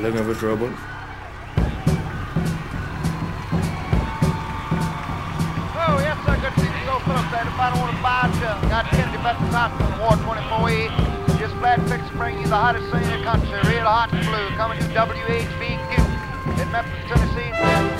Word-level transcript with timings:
Looking 0.00 0.24
for 0.24 0.34
trouble? 0.34 0.72
Oh, 5.76 5.98
yes, 6.00 6.16
see. 6.56 6.68
If 7.46 7.60
I 7.60 7.68
don't 7.68 7.80
want 7.80 7.94
to 7.94 8.02
buy 8.02 8.32
got 8.70 8.86
Kennedy 8.86 9.18
Ward 10.00 10.18
24E. 10.20 11.38
Just 11.38 11.54
glad 11.58 11.86
fixed 11.86 12.08
to 12.08 12.16
bring 12.16 12.40
you 12.40 12.46
the 12.46 12.56
hottest 12.56 12.90
thing 12.90 13.02
in 13.02 13.18
the 13.18 13.24
country. 13.24 13.60
Real 13.70 13.84
hot 13.84 14.10
and 14.14 14.24
blue. 14.24 14.48
Coming 14.56 14.78
to 14.78 14.86
WHBQ 14.88 16.62
in 16.62 16.72
Memphis, 16.72 17.04
Tennessee. 17.06 17.99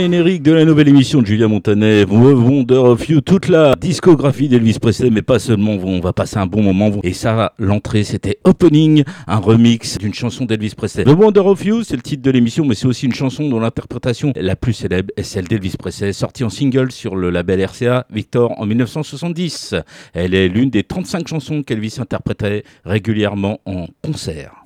De 0.00 0.52
la 0.52 0.64
nouvelle 0.64 0.88
émission 0.88 1.20
de 1.20 1.26
Julien 1.26 1.48
Montanet, 1.48 2.04
Wonder 2.04 2.76
of 2.76 3.06
You, 3.10 3.20
toute 3.20 3.48
la 3.48 3.74
discographie 3.78 4.48
d'Elvis 4.48 4.78
Presley, 4.80 5.10
mais 5.10 5.20
pas 5.20 5.38
seulement, 5.38 5.72
on 5.72 6.00
va 6.00 6.14
passer 6.14 6.38
un 6.38 6.46
bon 6.46 6.62
moment. 6.62 6.90
Et 7.02 7.12
ça, 7.12 7.52
l'entrée, 7.58 8.02
c'était 8.02 8.38
Opening, 8.44 9.04
un 9.26 9.36
remix 9.36 9.98
d'une 9.98 10.14
chanson 10.14 10.46
d'Elvis 10.46 10.72
Presley. 10.74 11.04
The 11.04 11.08
Wonder 11.08 11.40
of 11.40 11.62
You, 11.66 11.82
c'est 11.82 11.96
le 11.96 12.02
titre 12.02 12.22
de 12.22 12.30
l'émission, 12.30 12.64
mais 12.64 12.74
c'est 12.74 12.86
aussi 12.86 13.04
une 13.04 13.12
chanson 13.12 13.46
dont 13.50 13.60
l'interprétation 13.60 14.32
la 14.36 14.56
plus 14.56 14.72
célèbre 14.72 15.12
est 15.18 15.22
celle 15.22 15.46
d'Elvis 15.46 15.74
Presley, 15.78 16.14
sortie 16.14 16.44
en 16.44 16.50
single 16.50 16.90
sur 16.92 17.14
le 17.14 17.28
label 17.28 17.60
RCA 17.60 18.06
Victor 18.10 18.58
en 18.58 18.64
1970. 18.64 19.74
Elle 20.14 20.34
est 20.34 20.48
l'une 20.48 20.70
des 20.70 20.82
35 20.82 21.28
chansons 21.28 21.62
qu'Elvis 21.62 21.96
interprétait 22.00 22.64
régulièrement 22.86 23.60
en 23.66 23.86
concert. 24.02 24.60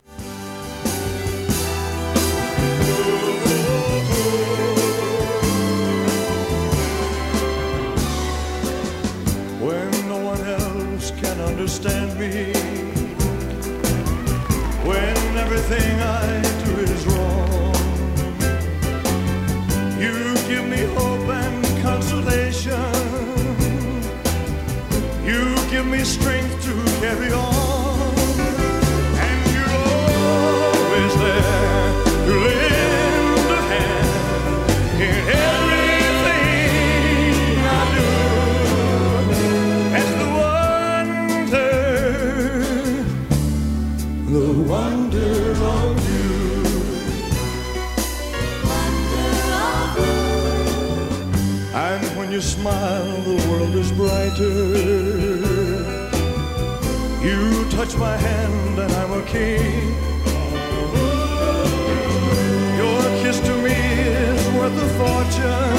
Give 25.85 25.93
me 25.93 26.05
strength 26.05 26.65
to 26.65 26.73
carry 27.01 27.33
on. 27.33 28.15
And 29.27 29.41
you're 29.55 29.75
always 29.93 31.15
there 31.25 31.93
to 32.27 32.33
lend 32.47 33.51
a 33.51 33.61
hand 33.73 34.09
in 35.07 35.15
everything 35.45 36.39
I 37.69 37.83
do. 37.97 38.09
As 40.01 40.09
the 40.21 40.29
wonder, 40.41 41.73
the 44.33 44.47
wonder 44.73 45.35
of 45.77 45.95
you. 46.11 46.33
And 51.75 52.05
when 52.17 52.29
you 52.33 52.41
smile, 52.41 53.21
the 53.23 53.37
world 53.49 53.75
is 53.75 53.91
brighter. 53.93 54.94
Touch 57.77 57.97
my 57.97 58.17
hand, 58.17 58.79
and 58.79 58.93
I'm 58.93 59.13
a 59.13 59.23
king. 59.25 59.95
Your 62.77 63.03
kiss 63.21 63.41
to 63.41 63.57
me 63.57 63.73
is 63.73 64.49
worth 64.51 64.81
a 64.81 64.89
fortune. 64.99 65.74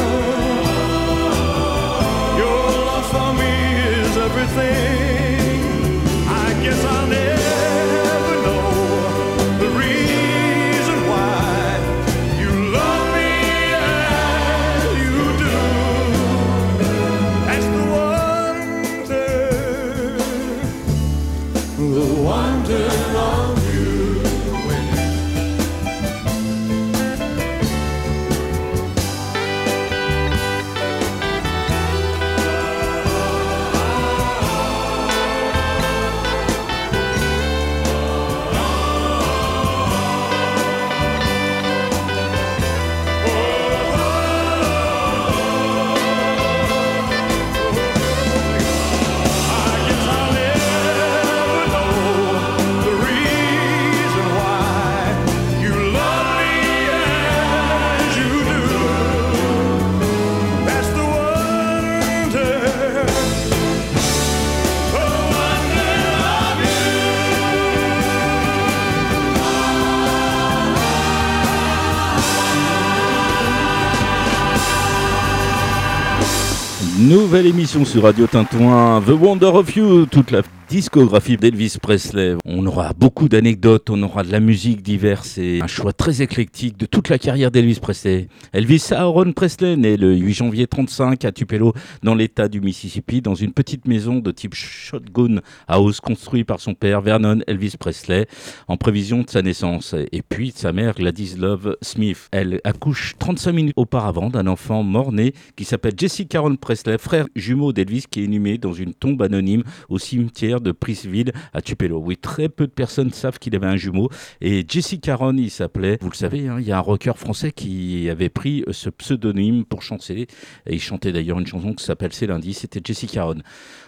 Émission 77.43 77.83
sur 77.83 78.03
Radio 78.03 78.27
Tintouin, 78.27 79.01
The 79.05 79.09
Wonder 79.09 79.47
of 79.47 79.75
You, 79.75 80.05
toute 80.05 80.31
la 80.31 80.41
discographie 80.69 81.37
d'Elvis 81.37 81.77
Presley. 81.81 82.35
On 82.43 82.65
aura 82.65 82.93
beaucoup 82.93 83.29
d'anecdotes, 83.29 83.89
on 83.89 84.01
aura 84.01 84.23
de 84.23 84.31
la 84.31 84.39
musique 84.39 84.81
diverse 84.81 85.37
et 85.37 85.59
un 85.61 85.67
choix 85.67 85.93
très 85.93 86.21
éclectique 86.21 86.77
de 86.77 86.85
toute 86.85 87.09
la 87.09 87.19
carrière 87.19 87.51
d'Elvis 87.51 87.79
Presley. 87.79 88.27
Elvis 88.51 88.87
Aaron 88.91 89.31
Presley, 89.33 89.77
né 89.77 89.95
le 89.95 90.15
8 90.15 90.33
janvier 90.33 90.67
35 90.67 91.23
à 91.25 91.31
Tupelo, 91.31 91.73
dans 92.03 92.15
l'état 92.15 92.47
du 92.47 92.61
Mississippi, 92.61 93.21
dans 93.21 93.35
une 93.35 93.53
petite 93.53 93.87
maison 93.87 94.19
de 94.19 94.31
type 94.31 94.55
shotgun 94.55 95.41
house 95.67 95.99
construite 95.99 96.47
par 96.47 96.59
son 96.59 96.73
père 96.73 97.01
Vernon 97.01 97.39
Elvis 97.47 97.75
Presley, 97.79 98.27
en 98.67 98.77
prévision 98.77 99.21
de 99.21 99.29
sa 99.29 99.41
naissance. 99.41 99.95
Et 100.11 100.21
puis 100.21 100.51
de 100.51 100.57
sa 100.57 100.73
mère 100.73 100.95
Gladys 100.95 101.35
Love 101.37 101.77
Smith. 101.81 102.27
Elle 102.31 102.61
accouche 102.63 103.15
35 103.19 103.51
minutes 103.51 103.73
auparavant 103.75 104.29
d'un 104.29 104.47
enfant 104.47 104.83
mort-né 104.83 105.33
qui 105.55 105.65
s'appelle 105.65 105.93
Jesse 105.97 106.23
Caron 106.27 106.55
Presley, 106.55 106.97
frère 106.97 107.27
jumeau 107.35 107.71
d'Elvis 107.71 108.05
qui 108.09 108.21
est 108.21 108.25
inhumé 108.25 108.57
dans 108.57 108.73
une 108.73 108.93
tombe 108.93 109.21
anonyme 109.21 109.63
au 109.89 109.99
cimetière 109.99 110.54
de 110.61 110.71
Prisville 110.71 111.31
à 111.53 111.61
Tupelo. 111.61 111.99
Oui, 111.99 112.17
très 112.17 112.49
peu 112.49 112.67
de 112.67 112.71
personnes 112.71 113.11
savent 113.11 113.39
qu'il 113.39 113.55
avait 113.55 113.67
un 113.67 113.77
jumeau. 113.77 114.09
Et 114.41 114.65
Jesse 114.67 114.95
Caron, 115.01 115.35
il 115.37 115.49
s'appelait. 115.49 115.97
Vous 116.01 116.09
le 116.09 116.15
savez, 116.15 116.47
hein, 116.47 116.57
il 116.59 116.67
y 116.67 116.71
a 116.71 116.77
un 116.77 116.81
rocker 116.81 117.17
français 117.17 117.51
qui 117.51 118.09
avait 118.09 118.29
pris 118.29 118.63
ce 118.71 118.89
pseudonyme 118.89 119.65
pour 119.65 119.81
chanter. 119.81 120.27
Et 120.65 120.73
il 120.73 120.81
chantait 120.81 121.11
d'ailleurs 121.11 121.39
une 121.39 121.47
chanson 121.47 121.73
qui 121.73 121.83
s'appelle 121.83 122.13
C'est 122.13 122.27
lundi. 122.27 122.53
C'était 122.53 122.81
Jesse 122.83 123.09
Caron. 123.11 123.37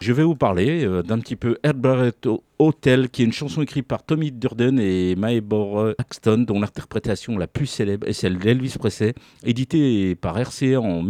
Je 0.02 0.14
vais 0.14 0.24
vous 0.24 0.36
parler 0.36 0.86
euh, 0.86 1.04
d'un 1.04 1.20
petit 1.20 1.36
peu 1.36 1.58
Herbert 1.64 2.12
Hotel, 2.60 3.10
qui 3.10 3.22
est 3.22 3.26
une 3.26 3.34
chanson 3.34 3.62
écrite 3.62 3.88
par 3.88 4.04
Tommy 4.04 4.32
Durden 4.32 4.80
et 4.80 5.16
Maebor 5.16 5.94
Axton, 5.98 6.40
dont 6.40 6.60
l'interprétation 6.60 7.38
la 7.38 7.48
plus 7.48 7.68
célèbre 7.68 8.08
est 8.08 8.14
celle 8.14 8.38
d'Elvis 8.38 8.76
Presley, 8.80 9.14
éditée 9.44 10.16
par 10.16 10.36
RCA 10.38 10.80
en 10.80 11.04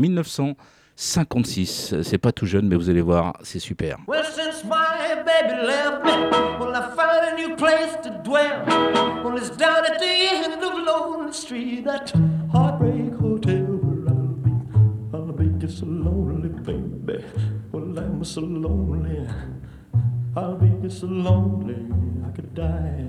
1956. 0.98 2.02
C'est 2.02 2.18
pas 2.18 2.32
tout 2.32 2.48
jeune, 2.48 2.68
mais 2.68 2.76
vous 2.76 2.90
allez 2.90 3.02
voir, 3.02 3.38
c'est 3.44 3.60
super. 3.60 3.98
Well, 4.08 4.26
since 4.26 4.64
my 4.64 5.22
baby 5.24 5.54
left 5.68 6.04
me, 6.04 6.12
well, 6.60 6.76
I 6.76 6.90
found 6.96 7.24
a 7.24 7.36
new 7.36 7.56
place 7.56 7.96
to 8.02 8.10
dwell. 8.24 8.66
Well, 9.24 9.38
it's 9.38 9.56
down 9.56 9.86
at 9.86 10.00
the 10.00 10.08
end 10.08 10.64
of 10.64 10.74
Lonely 10.74 11.34
Street, 11.34 11.84
that 11.86 12.12
heartbreak 12.52 13.14
hotel 13.14 13.78
where 13.84 14.10
I'll 14.10 14.34
be. 14.42 14.52
I'll 15.14 15.34
be 15.34 15.50
just 15.60 15.78
so 15.80 15.86
lonely, 15.86 16.50
baby. 16.50 17.24
Well, 17.72 18.00
I'm 18.00 18.24
so 18.24 18.42
lonely. 18.42 19.28
I'll 20.36 20.56
be 20.56 20.72
just 20.82 21.02
so 21.02 21.08
lonely, 21.08 21.78
I 22.28 22.32
could 22.32 22.56
die. 22.56 23.06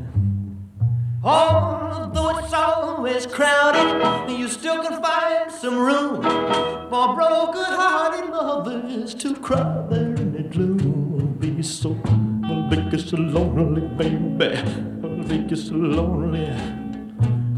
Although 1.23 2.39
it's 2.39 2.53
always 2.53 3.27
crowded, 3.27 4.31
you 4.31 4.47
still 4.47 4.83
can 4.83 5.03
find 5.03 5.51
some 5.51 5.77
room 5.77 6.23
for 6.23 7.15
broken-hearted 7.17 8.31
lovers 8.31 9.15
to 9.15 9.35
cry 9.35 9.85
there 9.91 10.15
in 10.15 10.33
the 10.33 10.45
gloom. 10.45 11.37
Be 11.41 11.61
so, 11.63 11.97
I'll 12.45 12.99
so 12.99 13.17
lonely, 13.17 13.81
baby. 13.97 14.59
I'll 15.03 15.47
just 15.49 15.67
so 15.69 15.75
lonely. 15.75 16.49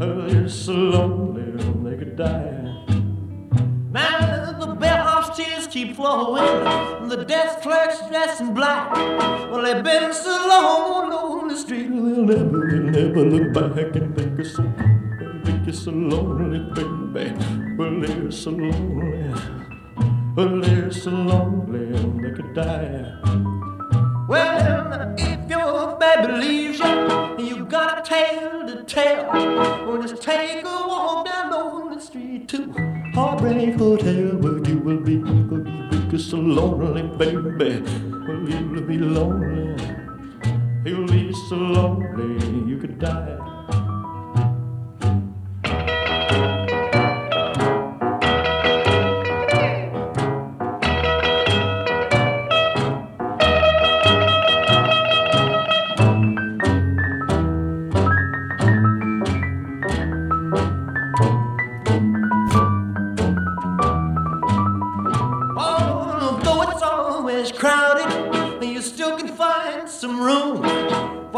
I'll 0.01 0.49
so 0.49 0.73
lonely, 0.73 1.51
they 1.83 1.97
could 1.97 2.15
die. 2.15 2.57
Now 3.91 4.30
the 5.71 5.85
bellhop's 5.85 5.87
tears 5.87 5.87
keep 5.87 5.95
flowing, 5.95 7.09
the 7.09 7.25
desk 7.25 7.61
clerk's 7.61 7.99
dressed 8.09 8.41
in 8.41 8.53
black. 8.53 8.93
Well, 9.51 9.63
they've 9.63 9.83
been 9.83 10.13
so 10.13 10.29
long 10.29 11.13
on 11.13 11.47
the 11.47 11.55
street, 11.57 11.89
they'll 11.89 12.23
never, 12.23 12.91
they'll 12.91 13.07
never 13.07 13.25
look 13.25 13.53
back 13.53 13.95
and 13.95 14.15
think 14.15 14.39
it's 14.39 14.55
so, 14.55 14.63
think 15.45 15.67
it's 15.67 15.79
so 15.79 15.91
lonely, 15.91 16.59
baby. 17.13 17.33
Well, 17.77 17.99
they're 17.99 18.31
so 18.31 18.51
lonely, 18.51 19.33
well, 20.35 20.61
they're 20.61 20.91
so 20.91 21.11
lonely, 21.11 22.21
they 22.21 22.31
could 22.35 22.53
die. 22.53 23.17
Well, 24.27 25.15
if 25.17 25.49
your 25.49 25.97
baby 25.97 26.31
leaves 26.33 26.79
you, 26.79 26.85
and 26.85 27.47
you 27.47 27.65
got 27.65 27.99
a 27.99 28.01
tale 28.09 28.65
to 28.65 28.83
tell, 28.83 29.25
well, 29.31 30.01
just 30.01 30.21
take 30.21 30.63
a 30.63 30.87
walk 30.87 31.25
down 31.25 31.53
on 31.53 31.93
the 31.93 31.99
street 31.99 32.47
to 32.49 32.71
Heartbreak 33.13 33.75
Hotel, 33.75 34.37
where 34.37 34.63
you 34.63 34.77
will 34.79 35.01
be, 35.01 35.21
will 36.11 36.17
you 36.17 36.23
be 36.23 36.29
so 36.29 36.37
lonely, 36.37 37.03
baby. 37.17 37.81
Well, 38.27 38.49
you'll 38.49 38.81
be 38.81 38.97
lonely, 38.97 39.75
you'll 40.85 41.07
be 41.07 41.31
so 41.49 41.55
lonely, 41.55 42.69
you 42.69 42.77
could 42.77 42.99
die. 42.99 43.50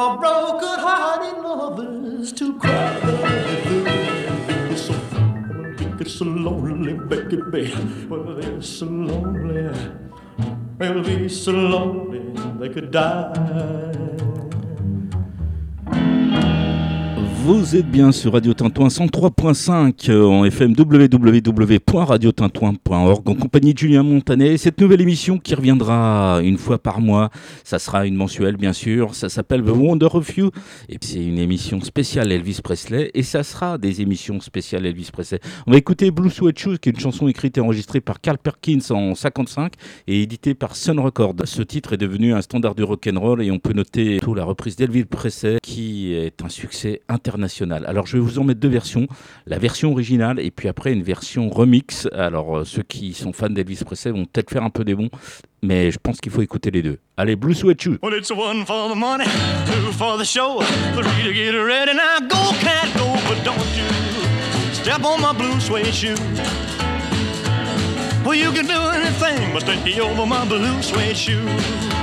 For 0.04 0.18
broken-hearted 0.18 1.42
lovers 1.42 2.34
to 2.34 2.60
cry. 2.60 3.00
It's 4.70 4.82
so, 4.88 4.96
it's 6.00 6.14
so 6.16 6.26
lonely, 6.26 6.94
baby. 6.94 7.74
Well, 8.10 8.36
they're 8.36 8.62
so 8.62 8.86
lonely. 8.86 9.72
They'll 10.78 11.04
be 11.04 11.30
so 11.30 11.52
lonely 11.52 12.36
they 12.60 12.70
could 12.74 12.92
die. 12.92 14.13
Vous 17.46 17.76
êtes 17.76 17.92
bien 17.92 18.14
sur 18.14 18.32
Radio 18.32 18.54
Tintouin 18.54 18.88
103.5 18.88 20.10
euh, 20.10 20.26
en 20.26 20.46
FM 20.46 20.76
www.radiotintouin.org 20.80 23.30
en 23.30 23.36
compagnie 23.36 23.74
de 23.74 23.78
Julien 23.78 24.02
Montanet. 24.02 24.56
Cette 24.56 24.80
nouvelle 24.80 25.02
émission 25.02 25.38
qui 25.38 25.54
reviendra 25.54 26.40
une 26.42 26.58
fois 26.58 26.78
par 26.78 27.02
mois, 27.02 27.32
ça 27.66 27.80
sera 27.80 28.06
une 28.06 28.16
mensuelle 28.16 28.56
bien 28.56 28.72
sûr, 28.72 29.14
ça 29.14 29.28
s'appelle 29.28 29.62
The 29.62 29.72
Wonder 29.72 30.08
of 30.14 30.40
et 30.40 30.52
c'est 31.02 31.22
une 31.22 31.38
émission 31.38 31.82
spéciale 31.82 32.32
Elvis 32.32 32.62
Presley 32.64 33.12
et 33.14 33.24
ça 33.24 33.44
sera 33.44 33.78
des 33.78 34.00
émissions 34.00 34.40
spéciales 34.40 34.86
Elvis 34.86 35.10
Presley. 35.12 35.42
On 35.68 35.74
va 35.74 35.78
écouter 35.78 36.12
Blue 36.12 36.30
Sweat 36.30 36.58
Shoes 36.58 36.78
qui 36.78 36.88
est 36.88 36.94
une 36.94 37.02
chanson 37.02 37.28
écrite 37.28 37.58
et 37.58 37.62
enregistrée 37.62 38.00
par 38.00 38.22
Carl 38.22 38.38
Perkins 38.38 38.80
en 38.92 39.16
55 39.16 39.74
et 40.08 40.22
éditée 40.22 40.54
par 40.54 40.78
Sun 40.78 40.98
Records. 40.98 41.36
Ce 41.44 41.62
titre 41.62 41.92
est 41.92 41.98
devenu 41.98 42.34
un 42.34 42.42
standard 42.42 42.74
du 42.74 42.84
rock'n'roll 42.84 43.44
et 43.44 43.52
on 43.52 43.60
peut 43.60 43.74
noter 43.74 44.22
tout 44.22 44.34
la 44.34 44.46
reprise 44.46 44.78
d'Elvis 44.78 45.04
Presley 45.04 45.58
qui 45.62 46.14
est 46.14 46.42
un 46.42 46.48
succès 46.48 47.02
international. 47.10 47.33
Alors 47.86 48.06
je 48.08 48.18
vais 48.18 48.24
vous 48.24 48.40
en 48.40 48.44
mettre 48.44 48.60
deux 48.60 48.70
versions, 48.70 49.08
la 49.48 49.58
version 49.58 49.92
originale 49.92 50.40
et 50.40 50.52
puis 50.52 50.68
après 50.68 50.94
une 50.94 51.04
version 51.04 51.50
remix. 51.50 52.08
Alors 52.14 52.60
euh, 52.60 52.66
ceux 52.66 52.84
qui 52.84 53.14
sont 53.14 53.34
fans 53.34 53.50
d'Elvis 53.50 53.82
Presley 53.86 54.12
vont 54.12 54.26
peut-être 54.26 54.52
faire 54.52 54.64
un 54.64 54.70
peu 54.70 54.84
des 54.84 54.96
bons, 54.96 55.10
mais 55.62 55.92
je 55.92 55.98
pense 56.02 56.20
qu'il 56.20 56.32
faut 56.32 56.42
écouter 56.42 56.72
les 56.72 56.82
deux. 56.82 57.00
Allez, 57.18 57.36
Blue 57.36 57.54
Sweat 57.54 57.82
Shoes. 57.82 57.98
Well, 58.02 58.14
it's 58.14 58.32
one 58.32 58.66
for 58.66 58.90
the 58.90 58.96
money, 58.96 59.26
two 59.66 59.92
for 59.94 60.18
the 60.18 60.26
show, 60.26 60.62
three 60.94 61.24
to 61.24 61.34
get 61.34 61.52
ready. 61.54 61.94
Now 61.94 62.20
go, 62.28 62.54
cat, 62.62 62.88
go, 62.96 63.14
but 63.28 63.44
don't 63.44 63.58
you 63.76 63.88
step 64.74 65.04
on 65.04 65.22
my 65.22 65.34
blue 65.34 65.60
suede 65.60 65.94
shoe. 65.94 66.16
Well, 68.24 68.36
you 68.36 68.52
can 68.52 68.66
do 68.66 68.80
anything 68.94 69.54
but 69.54 69.64
take 69.64 70.00
over 70.00 70.26
my 70.26 70.46
blue 70.46 70.82
suede 70.82 71.18
shoe. 71.18 72.03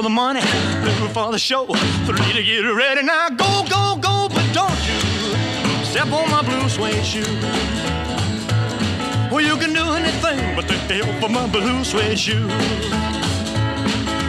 For 0.00 0.04
the 0.04 0.08
money, 0.08 0.40
two 0.40 1.08
for 1.08 1.30
the 1.30 1.38
show, 1.38 1.66
three 2.06 2.32
to 2.32 2.42
get 2.42 2.60
ready. 2.60 3.02
Now 3.02 3.28
go, 3.28 3.64
go, 3.68 3.98
go, 4.00 4.28
but 4.30 4.46
don't 4.54 4.80
you 4.88 5.84
step 5.84 6.06
on 6.06 6.30
my 6.30 6.42
blue 6.42 6.68
suede 6.70 7.04
shoe. 7.04 7.34
Well, 9.30 9.44
you 9.44 9.56
can 9.58 9.74
do 9.74 9.84
anything 10.00 10.56
but 10.56 10.66
take 10.68 10.88
the 10.88 11.00
of 11.24 11.30
my 11.30 11.46
blue 11.48 11.84
suede 11.84 12.18
shoe. 12.18 12.48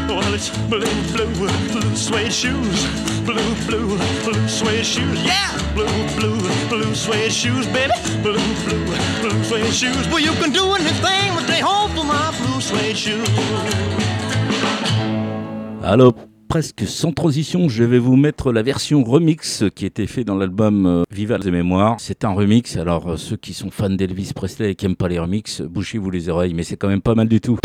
Well, 0.09 0.33
it's 0.33 0.49
blue, 0.67 0.83
blue, 1.13 1.33
blue 1.71 1.95
suede 1.95 2.33
shoes. 2.33 2.79
Blue, 3.21 3.55
blue, 3.65 3.97
blue 4.25 4.47
suede 4.49 4.85
shoes. 4.85 5.23
Yeah, 5.23 5.55
blue, 5.73 5.87
blue, 6.17 6.41
blue 6.67 6.93
suede 6.93 7.31
shoes, 7.31 7.65
baby. 7.67 7.93
Blue, 8.21 8.43
blue, 8.65 8.85
blue 9.21 9.43
suede 9.45 9.73
shoes. 9.73 10.05
Well, 10.09 10.19
you 10.19 10.33
can 10.33 10.51
do 10.51 10.73
anything 10.73 11.33
but 11.35 11.45
stay 11.45 11.61
home 11.61 11.91
for 11.95 12.03
my 12.03 12.35
blue 12.39 12.59
suede 12.59 12.97
shoes. 12.97 14.20
Alors, 15.83 16.13
presque 16.47 16.85
sans 16.85 17.11
transition, 17.11 17.67
je 17.67 17.83
vais 17.83 17.97
vous 17.97 18.15
mettre 18.15 18.51
la 18.51 18.61
version 18.61 19.03
remix 19.03 19.63
qui 19.73 19.87
était 19.87 20.05
fait 20.05 20.23
dans 20.23 20.35
l'album 20.35 20.85
euh, 20.85 21.03
Viva 21.11 21.39
les 21.39 21.49
mémoires. 21.49 21.95
C'est 21.99 22.23
un 22.23 22.33
remix, 22.33 22.77
alors 22.77 23.11
euh, 23.11 23.17
ceux 23.17 23.35
qui 23.35 23.53
sont 23.53 23.71
fans 23.71 23.89
d'Elvis 23.89 24.31
Presley 24.35 24.71
et 24.71 24.75
qui 24.75 24.85
n'aiment 24.85 24.95
pas 24.95 25.07
les 25.07 25.17
remix, 25.17 25.61
bouchez-vous 25.61 26.11
les 26.11 26.29
oreilles, 26.29 26.53
mais 26.53 26.63
c'est 26.63 26.77
quand 26.77 26.87
même 26.87 27.01
pas 27.01 27.15
mal 27.15 27.27
du 27.27 27.41
tout. 27.41 27.57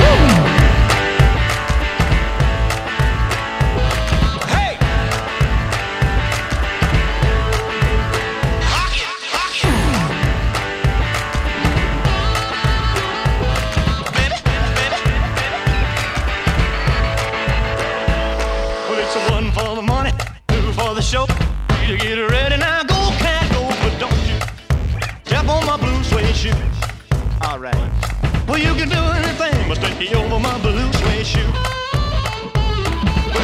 But 29.81 29.93
stay 29.95 30.15
over 30.15 30.39
my 30.39 30.59
blue 30.61 30.93
suede 30.93 31.27
shoe. 31.27 31.53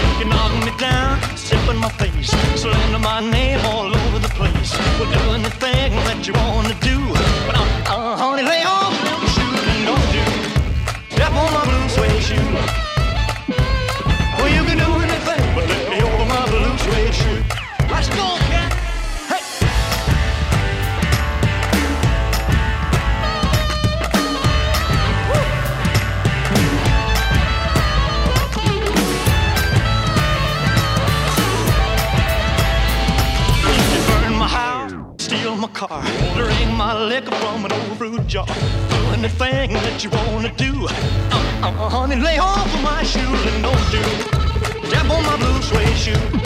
You 0.07 0.13
can 0.19 0.29
knock 0.29 0.53
me 0.65 0.73
down, 0.79 1.21
step 1.37 1.69
in 1.69 1.77
my 1.77 1.89
face, 1.91 2.31
slander 2.61 2.99
my 2.99 3.21
name 3.21 3.61
all 3.67 3.87
over 3.87 4.19
the 4.19 4.33
place. 4.41 4.73
Well, 4.99 5.11
do 5.13 5.23
anything 5.39 5.93
that 6.09 6.27
you 6.27 6.35
want 6.35 6.69
to 6.69 6.77
do. 6.81 6.99
But 7.47 7.57
uh, 7.57 7.95
uh, 7.95 8.17
honey, 8.17 8.43
lay 8.43 8.63
off 8.65 8.95
them 9.07 9.23
shoes 9.35 9.63
and 9.73 9.83
don't 9.89 10.11
you 10.17 10.27
step 11.15 11.33
on 11.33 11.51
my 11.53 11.65
blue 11.69 11.89
suede 11.95 12.23
shoe. 12.23 12.49
Well, 14.39 14.51
you 14.57 14.63
can 14.69 14.79
do 14.79 14.91
anything 15.07 15.45
but 15.55 15.65
let 15.69 15.85
me 15.91 15.99
over 16.03 16.27
my 16.27 16.45
blue 16.53 16.79
suede 16.85 17.15
shoe. 17.15 17.43
Let's 17.91 18.09
go, 18.09 18.42
car, 35.89 36.03
drink 36.37 36.71
my 36.77 36.95
liquor 36.95 37.35
from 37.37 37.65
an 37.65 37.73
old 37.73 37.99
fruit 37.99 38.27
jar. 38.27 38.47
Do 38.47 38.97
anything 39.17 39.73
that 39.73 40.05
you 40.05 40.11
wanna 40.11 40.53
do. 40.57 40.87
Uh, 40.87 41.67
uh, 41.67 41.89
honey, 41.89 42.17
lay 42.17 42.39
off 42.39 42.73
of 42.73 42.83
my 42.83 43.03
shoes 43.03 43.41
and 43.51 43.63
don't 43.63 43.93
you 43.93 44.05
step 44.89 45.11
on 45.11 45.23
my 45.25 45.37
blue 45.37 45.63
suede 45.63 45.97
shoe. 45.97 46.42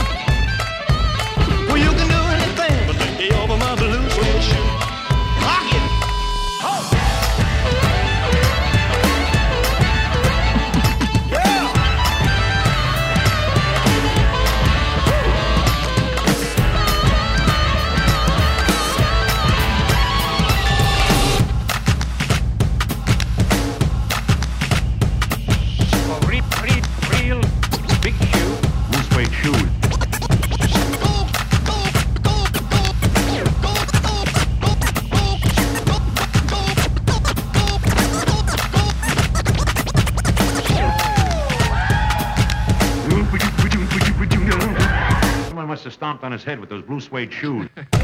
Head 46.47 46.61
with 46.61 46.71
those 46.71 46.83
blue 46.83 47.01
suede 47.01 47.33
shoes. 47.33 47.69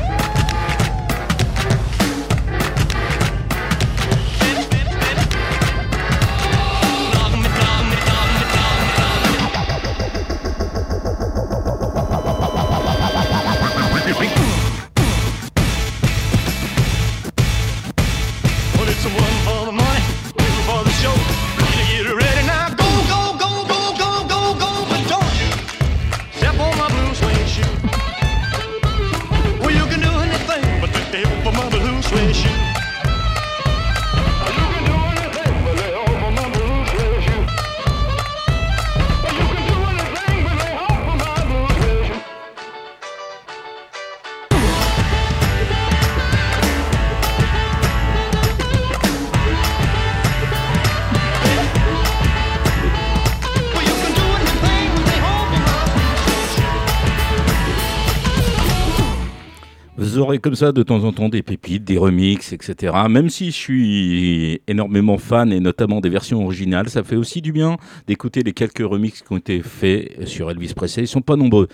aurez 60.23 60.39
comme 60.39 60.55
ça 60.55 60.73
de 60.73 60.83
temps 60.83 61.05
en 61.05 61.13
temps 61.13 61.29
des 61.29 61.43
pépites, 61.43 61.85
des 61.85 61.99
remixes, 61.99 62.53
etc. 62.53 62.95
Même 63.11 63.29
si 63.29 63.47
je 63.47 63.57
suis 63.57 64.63
énormément 64.67 65.19
fan 65.19 65.53
et 65.53 65.61
notamment 65.61 66.01
des 66.01 66.09
versions 66.09 66.43
originales, 66.43 66.89
ça 66.89 67.03
fait 67.03 67.17
aussi 67.17 67.43
du 67.43 67.53
bien 67.53 67.77
d'écouter 68.07 68.43
les 68.43 68.53
quelques 68.53 68.87
remixes 68.87 69.23
qui 69.23 69.33
ont 69.33 69.37
été 69.37 69.61
faits 69.61 70.27
sur 70.27 70.51
Elvis 70.51 70.73
Presley. 70.75 71.05
Ils 71.05 71.09
sont 71.09 71.21
pas 71.21 71.37
nombreux. 71.37 71.69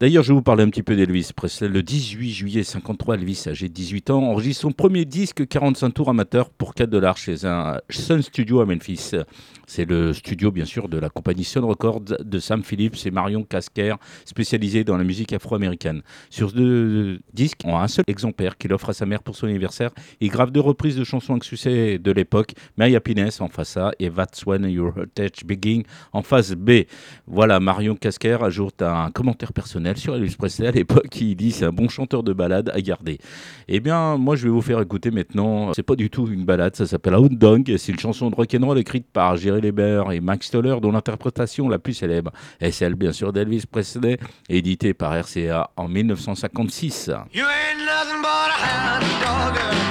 D'ailleurs, 0.00 0.22
je 0.22 0.28
vais 0.28 0.36
vous 0.36 0.42
parler 0.42 0.62
un 0.62 0.68
petit 0.68 0.84
peu 0.84 0.94
d'Elvis 0.94 1.30
Presley. 1.34 1.66
Le 1.66 1.82
18 1.82 2.30
juillet 2.30 2.62
53, 2.62 3.16
Elvis, 3.16 3.46
âgé 3.48 3.68
de 3.68 3.74
18 3.74 4.10
ans, 4.10 4.22
enregistre 4.22 4.62
son 4.62 4.70
premier 4.70 5.04
disque 5.04 5.48
45 5.48 5.90
tours 5.90 6.08
amateur 6.08 6.50
pour 6.50 6.74
4 6.74 6.88
dollars 6.88 7.16
chez 7.16 7.44
un 7.44 7.80
Sun 7.90 8.22
Studio 8.22 8.60
à 8.60 8.64
Memphis. 8.64 9.10
C'est 9.66 9.84
le 9.84 10.12
studio, 10.12 10.52
bien 10.52 10.66
sûr, 10.66 10.88
de 10.88 10.98
la 10.98 11.10
compagnie 11.10 11.42
Sun 11.42 11.64
Records 11.64 12.02
de 12.20 12.38
Sam 12.38 12.62
Phillips 12.62 13.06
et 13.06 13.10
Marion 13.10 13.42
Casquer, 13.42 13.96
spécialisé 14.24 14.84
dans 14.84 14.96
la 14.96 15.02
musique 15.02 15.32
afro-américaine. 15.32 16.02
Sur 16.30 16.52
ce 16.52 17.18
disque, 17.34 17.62
en 17.64 17.80
un 17.80 17.88
seul 17.88 18.04
exemplaire 18.06 18.56
qu'il 18.56 18.72
offre 18.72 18.90
à 18.90 18.92
sa 18.92 19.04
mère 19.04 19.24
pour 19.24 19.34
son 19.34 19.48
anniversaire, 19.48 19.90
il 20.20 20.28
grave 20.28 20.52
deux 20.52 20.60
reprises 20.60 20.94
de 20.94 21.02
chansons 21.02 21.36
à 21.36 21.44
succès 21.44 21.98
de 21.98 22.12
l'époque, 22.12 22.52
My 22.76 22.94
Happiness 22.94 23.40
en 23.40 23.48
face 23.48 23.76
A 23.76 23.90
et 23.98 24.08
That's 24.08 24.46
When 24.46 24.64
Your 24.70 24.94
Touch 25.16 25.44
Begin 25.44 25.82
en 26.12 26.22
face 26.22 26.52
B. 26.52 26.84
Voilà, 27.26 27.58
Marion 27.58 27.96
Casquer 27.96 28.38
ajoute 28.40 28.80
un 28.80 29.10
commentaire 29.10 29.52
personnel 29.52 29.87
sur 29.96 30.14
Elvis 30.14 30.36
Presley 30.36 30.68
à 30.68 30.70
l'époque. 30.70 31.20
Il 31.20 31.36
dit 31.36 31.52
c'est 31.52 31.64
un 31.64 31.72
bon 31.72 31.88
chanteur 31.88 32.22
de 32.22 32.32
balade 32.32 32.70
à 32.74 32.80
garder. 32.80 33.18
Eh 33.68 33.80
bien, 33.80 34.16
moi, 34.16 34.36
je 34.36 34.44
vais 34.44 34.50
vous 34.50 34.60
faire 34.60 34.80
écouter 34.80 35.10
maintenant. 35.10 35.72
C'est 35.74 35.82
pas 35.82 35.96
du 35.96 36.10
tout 36.10 36.26
une 36.28 36.44
balade, 36.44 36.76
ça 36.76 36.86
s'appelle 36.86 37.14
Hound 37.14 37.38
Dog. 37.38 37.74
C'est 37.78 37.92
une 37.92 37.98
chanson 37.98 38.30
de 38.30 38.34
rock'n'roll 38.34 38.78
écrite 38.78 39.06
par 39.12 39.36
Jerry 39.36 39.60
Leiber 39.60 40.04
et 40.12 40.20
Max 40.20 40.46
Stoller, 40.46 40.76
dont 40.80 40.92
l'interprétation 40.92 41.68
la 41.68 41.78
plus 41.78 41.94
célèbre 41.94 42.32
est 42.60 42.70
celle, 42.70 42.94
bien 42.94 43.12
sûr, 43.12 43.32
d'Elvis 43.32 43.64
Presley, 43.70 44.18
éditée 44.48 44.94
par 44.94 45.12
RCA 45.12 45.70
en 45.76 45.88
1956. 45.88 47.10
You 47.32 47.44
ain't 47.44 47.84
nothing 47.84 48.22
but 48.22 48.50
a 48.50 49.87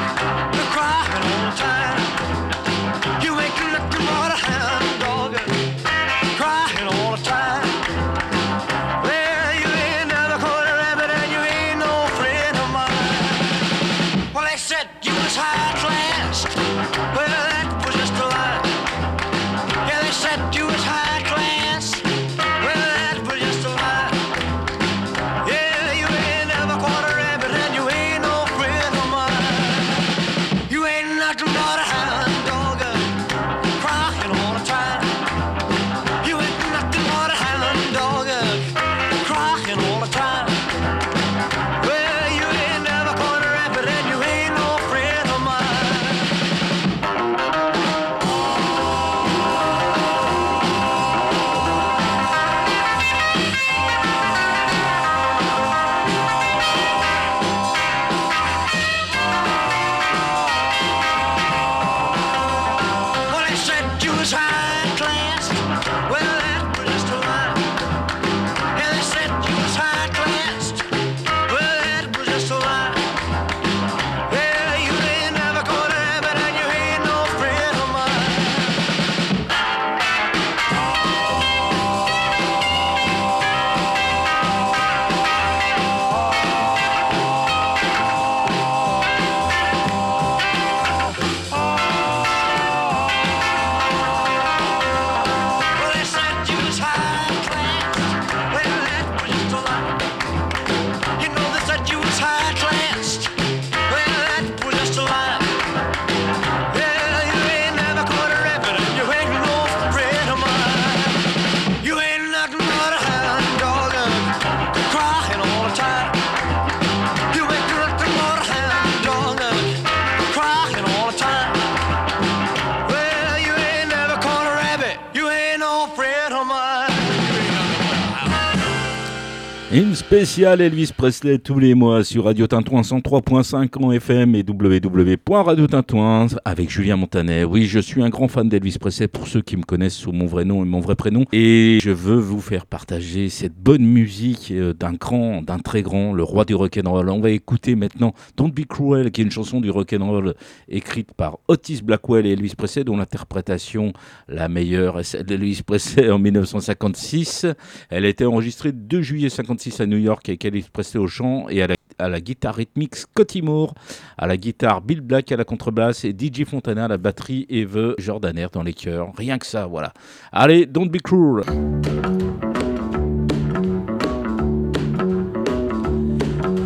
Une 130.28 130.32
spéciale 130.34 130.60
Elvis 130.60 130.92
Presley 130.96 131.40
tous 131.40 131.58
les 131.58 131.74
mois 131.74 132.04
sur 132.04 132.26
Radio 132.26 132.48
Tintouin 132.48 132.82
103.5 132.82 133.82
en 133.82 133.94
FM 133.94 134.36
et 134.36 134.44
www.radiotintouin 134.46 136.28
avec 136.44 136.70
Julien 136.70 136.98
Montanet. 136.98 137.46
Oui, 137.46 137.66
je 137.66 137.80
suis 137.80 138.04
un 138.04 138.10
grand 138.10 138.28
fan 138.28 138.50
d'Elvis 138.50 138.78
Presley 138.78 139.08
pour 139.08 139.26
ceux 139.30 139.42
qui 139.42 139.56
me 139.56 139.64
connaissent 139.64 139.96
sous 139.96 140.12
mon 140.12 140.26
vrai 140.26 140.44
nom 140.44 140.66
et 140.66 140.68
mon 140.68 140.82
vrai 140.82 140.96
prénom. 140.96 141.24
Et 141.32 141.80
je 141.82 141.92
veux 141.92 142.18
vous 142.18 142.42
faire 142.42 142.66
partager 142.66 143.30
cette 143.30 143.56
bonne 143.56 143.86
musique 143.86 144.52
euh, 144.52 144.74
d'un 144.74 144.92
grand, 144.92 145.42
d'un 145.44 145.60
très 145.60 145.82
grand, 145.82 146.12
le 146.12 146.24
roi 146.24 146.44
du 146.44 146.56
rock'n'roll. 146.56 147.10
On 147.10 147.22
va 147.22 147.30
écouter 147.30 147.76
maintenant 147.76 148.14
Don't 148.36 148.52
Be 148.52 148.66
Cruel, 148.66 149.12
qui 149.12 149.22
est 149.22 149.24
une 149.24 149.32
chanson 149.32 149.62
du 149.62 149.70
rock'n'roll 149.70 150.34
écrite 150.68 151.14
par 151.14 151.40
Otis 151.48 151.82
Blackwell 151.82 152.26
et 152.26 152.34
Elvis 152.34 152.56
Presley, 152.58 152.84
dont 152.84 152.98
l'interprétation 152.98 153.94
la 154.28 154.50
meilleure 154.50 155.00
est 155.00 155.06
celle 155.06 155.24
d'Elvis 155.24 155.62
Presley 155.66 156.12
en 156.12 156.20
1956. 156.20 157.46
Elle 157.90 158.04
a 158.04 158.10
été 158.10 158.26
enregistrée 158.26 158.70
le 158.70 158.78
2 158.78 159.02
juillet 159.02 159.30
56 159.30 159.80
à 159.80 159.86
New 159.86 159.98
York 159.98 160.17
avec 160.26 160.46
Elvis 160.46 160.68
Presley 160.72 161.00
au 161.00 161.08
chant 161.08 161.48
et 161.50 161.62
à 161.62 162.10
la, 162.10 162.22
guitare 162.22 162.56
rythmique 162.56 162.96
Scotty 162.96 163.42
Moore, 163.42 163.74
à 164.18 164.28
la 164.28 164.38
guitare 164.38 164.82
Bill 164.82 165.02
Black 165.02 165.32
à 165.32 165.38
la 165.38 165.44
contrebasse 165.44 166.06
et 166.06 166.16
DJ 166.18 166.46
Fontana 166.46 166.86
à 166.86 166.88
la 166.88 166.98
batterie 166.98 167.46
et 167.50 167.66
The 167.66 168.00
Jordaner 168.00 168.48
dans 168.52 168.64
les 168.64 168.74
chœurs. 168.74 169.12
Rien 169.18 169.38
que 169.38 169.46
ça, 169.46 169.66
voilà. 169.66 169.94
Allez, 170.32 170.66
don't 170.66 170.90
be 170.90 171.02
cruel. 171.02 171.44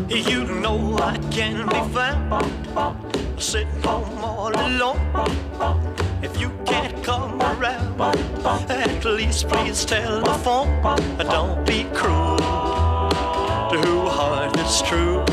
You 0.10 0.44
know 0.62 0.98
I 0.98 1.18
can 1.32 1.66
be 1.68 1.82
found 1.94 2.44
sitting 3.38 3.68
home 3.84 4.24
all 4.24 4.54
alone. 4.56 5.00
If 6.24 6.40
you 6.40 6.50
can't 6.66 7.04
come 7.04 7.42
around, 7.42 8.00
at 8.70 9.06
least 9.06 9.48
please 9.48 9.86
tell 9.86 10.22
the 10.22 10.34
phone. 10.44 10.70
Don't 11.20 11.66
be 11.66 11.86
cruel 11.94 12.81
to 13.72 13.78
who 13.88 14.06
heart 14.06 14.60
is 14.60 14.82
true. 14.82 15.24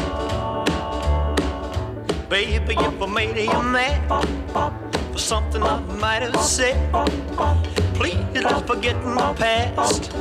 Baby, 2.29 2.75
if 2.79 3.03
I 3.03 3.07
made 3.07 3.37
you 3.37 3.63
mad 3.63 3.99
for 5.13 5.19
something 5.19 5.61
I 5.61 5.81
might 5.81 6.23
have 6.23 6.41
said, 6.41 6.79
please 7.95 8.15
don't 8.35 8.65
forget 8.65 8.95
my 9.05 9.35
past. 9.35 10.13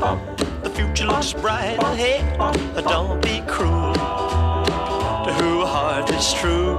The 0.63 0.71
future 0.73 1.05
looks 1.05 1.33
bright 1.33 1.77
ahead. 1.83 2.25
Don't 2.85 3.21
be 3.21 3.43
cruel 3.45 3.93
to 3.93 5.31
who 5.39 5.63
heart 5.63 6.09
is 6.09 6.33
true. 6.33 6.75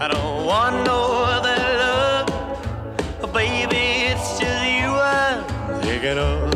I 0.00 0.08
don't 0.08 0.46
want 0.46 0.86
no 0.86 1.24
other 1.34 1.58
love, 1.84 3.32
baby. 3.34 4.06
It's 4.12 4.38
just 4.38 4.64
you 4.64 4.88
I'm 4.96 5.82
thinking 5.82 6.16
of. 6.16 6.55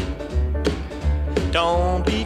Don't 1.51 2.05
be 2.05 2.20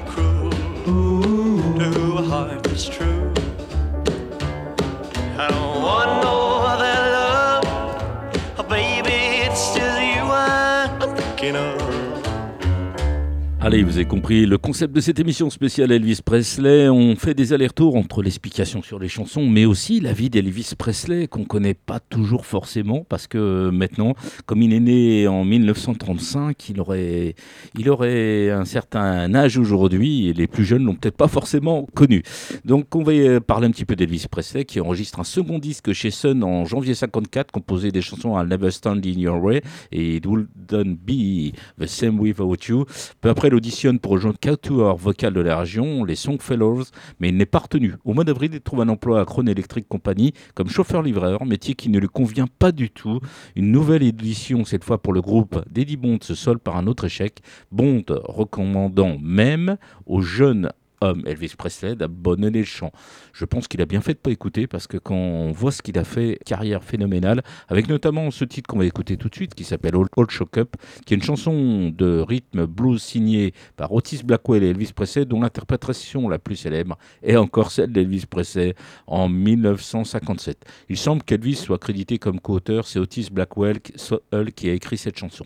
Allez, 13.65 13.81
vous 13.81 13.95
avez 13.95 14.05
compris 14.05 14.45
le 14.45 14.59
concept 14.59 14.95
de 14.95 15.01
cette 15.01 15.19
émission 15.19 15.49
spéciale 15.49 15.91
Elvis 15.91 16.19
Presley. 16.23 16.87
On 16.87 17.15
fait 17.15 17.33
des 17.33 17.51
allers-retours 17.51 17.95
entre 17.95 18.21
l'explication 18.21 18.83
sur 18.83 18.99
les 18.99 19.07
chansons, 19.07 19.47
mais 19.47 19.65
aussi 19.65 19.99
la 19.99 20.13
vie 20.13 20.29
d'Elvis 20.29 20.73
Presley 20.77 21.25
qu'on 21.25 21.45
connaît 21.45 21.73
pas 21.73 21.99
toujours 21.99 22.45
forcément 22.45 23.03
parce 23.09 23.25
que 23.25 23.71
maintenant, 23.71 24.13
comme 24.45 24.61
il 24.61 24.71
est 24.71 24.79
né 24.79 25.27
en 25.27 25.43
1935, 25.43 26.69
il 26.69 26.79
aurait, 26.79 27.33
il 27.75 27.89
aurait 27.89 28.51
un 28.51 28.65
certain 28.65 29.33
âge 29.33 29.57
aujourd'hui 29.57 30.27
et 30.27 30.33
les 30.33 30.45
plus 30.45 30.63
jeunes 30.63 30.83
l'ont 30.83 30.93
peut-être 30.93 31.17
pas 31.17 31.27
forcément 31.27 31.87
connu. 31.95 32.21
Donc, 32.65 32.93
on 32.93 33.01
va 33.01 33.39
parler 33.39 33.65
un 33.65 33.71
petit 33.71 33.85
peu 33.85 33.95
d'Elvis 33.95 34.27
Presley 34.29 34.65
qui 34.65 34.79
enregistre 34.79 35.19
un 35.19 35.23
second 35.23 35.57
disque 35.57 35.91
chez 35.91 36.11
Sun 36.11 36.43
en 36.43 36.65
janvier 36.65 36.93
54, 36.93 37.51
composé 37.51 37.91
des 37.91 38.03
chansons 38.03 38.35
à 38.35 38.45
Never 38.45 38.69
Stand 38.69 39.03
in 39.03 39.19
Your 39.19 39.43
Way 39.43 39.63
et 39.91 40.17
It 40.17 40.27
Wouldn't 40.27 40.99
Be 41.03 41.51
the 41.81 41.87
Same 41.87 42.19
Without 42.19 42.57
You. 42.67 42.85
Peu 43.21 43.29
après 43.29 43.49
auditionne 43.55 43.99
pour 43.99 44.11
rejoindre 44.11 44.39
quatuor 44.39 44.97
vocal 44.97 45.33
de 45.33 45.41
la 45.41 45.57
région, 45.57 46.03
les 46.03 46.15
Songfellows, 46.15 46.83
mais 47.19 47.29
il 47.29 47.37
n'est 47.37 47.45
pas 47.45 47.59
retenu. 47.59 47.95
Au 48.03 48.13
mois 48.13 48.23
d'avril, 48.23 48.51
il 48.53 48.61
trouve 48.61 48.81
un 48.81 48.89
emploi 48.89 49.21
à 49.21 49.25
Krone 49.25 49.49
Electric 49.49 49.87
Company 49.87 50.33
comme 50.53 50.69
chauffeur-livreur, 50.69 51.45
métier 51.45 51.73
qui 51.75 51.89
ne 51.89 51.99
lui 51.99 52.07
convient 52.07 52.47
pas 52.47 52.71
du 52.71 52.89
tout. 52.89 53.19
Une 53.55 53.71
nouvelle 53.71 54.03
édition, 54.03 54.65
cette 54.65 54.83
fois 54.83 55.01
pour 55.01 55.13
le 55.13 55.21
groupe 55.21 55.63
d'Eddie 55.69 55.97
Bond, 55.97 56.19
se 56.21 56.35
solde 56.35 56.59
par 56.59 56.77
un 56.77 56.87
autre 56.87 57.05
échec. 57.05 57.39
Bond 57.71 58.03
recommandant 58.09 59.17
même 59.21 59.77
aux 60.05 60.21
jeunes 60.21 60.69
Elvis 61.01 61.53
Presley, 61.57 61.95
d'abonner 61.95 62.49
les 62.49 62.63
chants. 62.63 62.91
Je 63.33 63.45
pense 63.45 63.67
qu'il 63.67 63.81
a 63.81 63.85
bien 63.85 64.01
fait 64.01 64.13
de 64.13 64.19
pas 64.19 64.31
écouter 64.31 64.67
parce 64.67 64.87
que 64.87 64.97
quand 64.97 65.15
on 65.15 65.51
voit 65.51 65.71
ce 65.71 65.81
qu'il 65.81 65.97
a 65.97 66.03
fait, 66.03 66.39
carrière 66.45 66.83
phénoménale, 66.83 67.43
avec 67.67 67.87
notamment 67.89 68.31
ce 68.31 68.45
titre 68.45 68.67
qu'on 68.67 68.79
va 68.79 68.85
écouter 68.85 69.17
tout 69.17 69.29
de 69.29 69.35
suite 69.35 69.55
qui 69.55 69.63
s'appelle 69.63 69.95
Old 69.95 70.29
Shock 70.29 70.57
Up, 70.57 70.75
qui 71.05 71.13
est 71.13 71.17
une 71.17 71.23
chanson 71.23 71.89
de 71.95 72.19
rythme 72.19 72.65
blues 72.65 73.01
signée 73.01 73.53
par 73.75 73.91
Otis 73.93 74.21
Blackwell 74.23 74.63
et 74.63 74.69
Elvis 74.69 74.91
Presley, 74.93 75.25
dont 75.25 75.41
l'interprétation 75.41 76.27
la 76.29 76.39
plus 76.39 76.55
célèbre 76.55 76.97
est 77.23 77.35
encore 77.35 77.71
celle 77.71 77.91
d'Elvis 77.91 78.25
Presley 78.29 78.75
en 79.07 79.29
1957. 79.29 80.65
Il 80.89 80.97
semble 80.97 81.23
qu'Elvis 81.23 81.55
soit 81.55 81.79
crédité 81.79 82.17
comme 82.17 82.39
co-auteur, 82.39 82.87
c'est 82.87 82.99
Otis 82.99 83.29
Blackwell 83.31 83.79
qui 83.81 84.69
a 84.69 84.73
écrit 84.73 84.97
cette 84.97 85.17
chanson. 85.17 85.45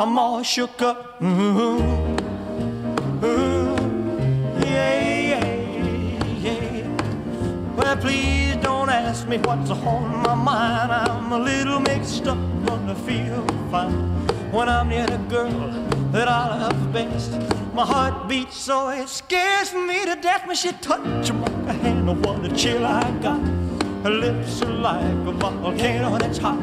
I'm 0.00 0.16
all 0.16 0.44
shook 0.44 0.80
up. 0.80 1.20
Ooh, 1.20 1.26
ooh, 3.24 3.76
yeah, 4.60 5.32
yeah, 5.32 5.44
yeah. 6.38 7.74
Well, 7.74 7.96
please 7.96 8.54
don't 8.62 8.90
ask 8.90 9.26
me 9.26 9.38
what's 9.38 9.70
on 9.70 10.22
my 10.22 10.36
mind. 10.36 10.92
I'm 10.92 11.32
a 11.32 11.38
little 11.40 11.80
mixed 11.80 12.28
up, 12.28 12.38
gonna 12.64 12.94
feel 12.94 13.44
fine 13.72 13.90
when 14.52 14.68
I'm 14.68 14.88
near 14.88 15.04
the 15.04 15.18
girl 15.28 15.68
that 16.12 16.28
I 16.28 16.60
love 16.60 16.92
best. 16.92 17.32
My 17.74 17.84
heart 17.84 18.28
beats 18.28 18.56
so 18.56 18.90
it 18.90 19.08
scares 19.08 19.74
me 19.74 20.04
to 20.04 20.14
death 20.14 20.46
when 20.46 20.54
she 20.54 20.70
touch 20.74 21.32
my 21.32 21.72
hand. 21.72 22.24
What 22.24 22.44
a 22.44 22.54
chill 22.54 22.86
I 22.86 23.10
got. 23.20 23.40
Her 24.04 24.10
lips 24.10 24.62
are 24.62 24.72
like 24.72 25.02
a 25.02 25.32
volcano 25.32 26.18
that's 26.18 26.38
hot. 26.38 26.62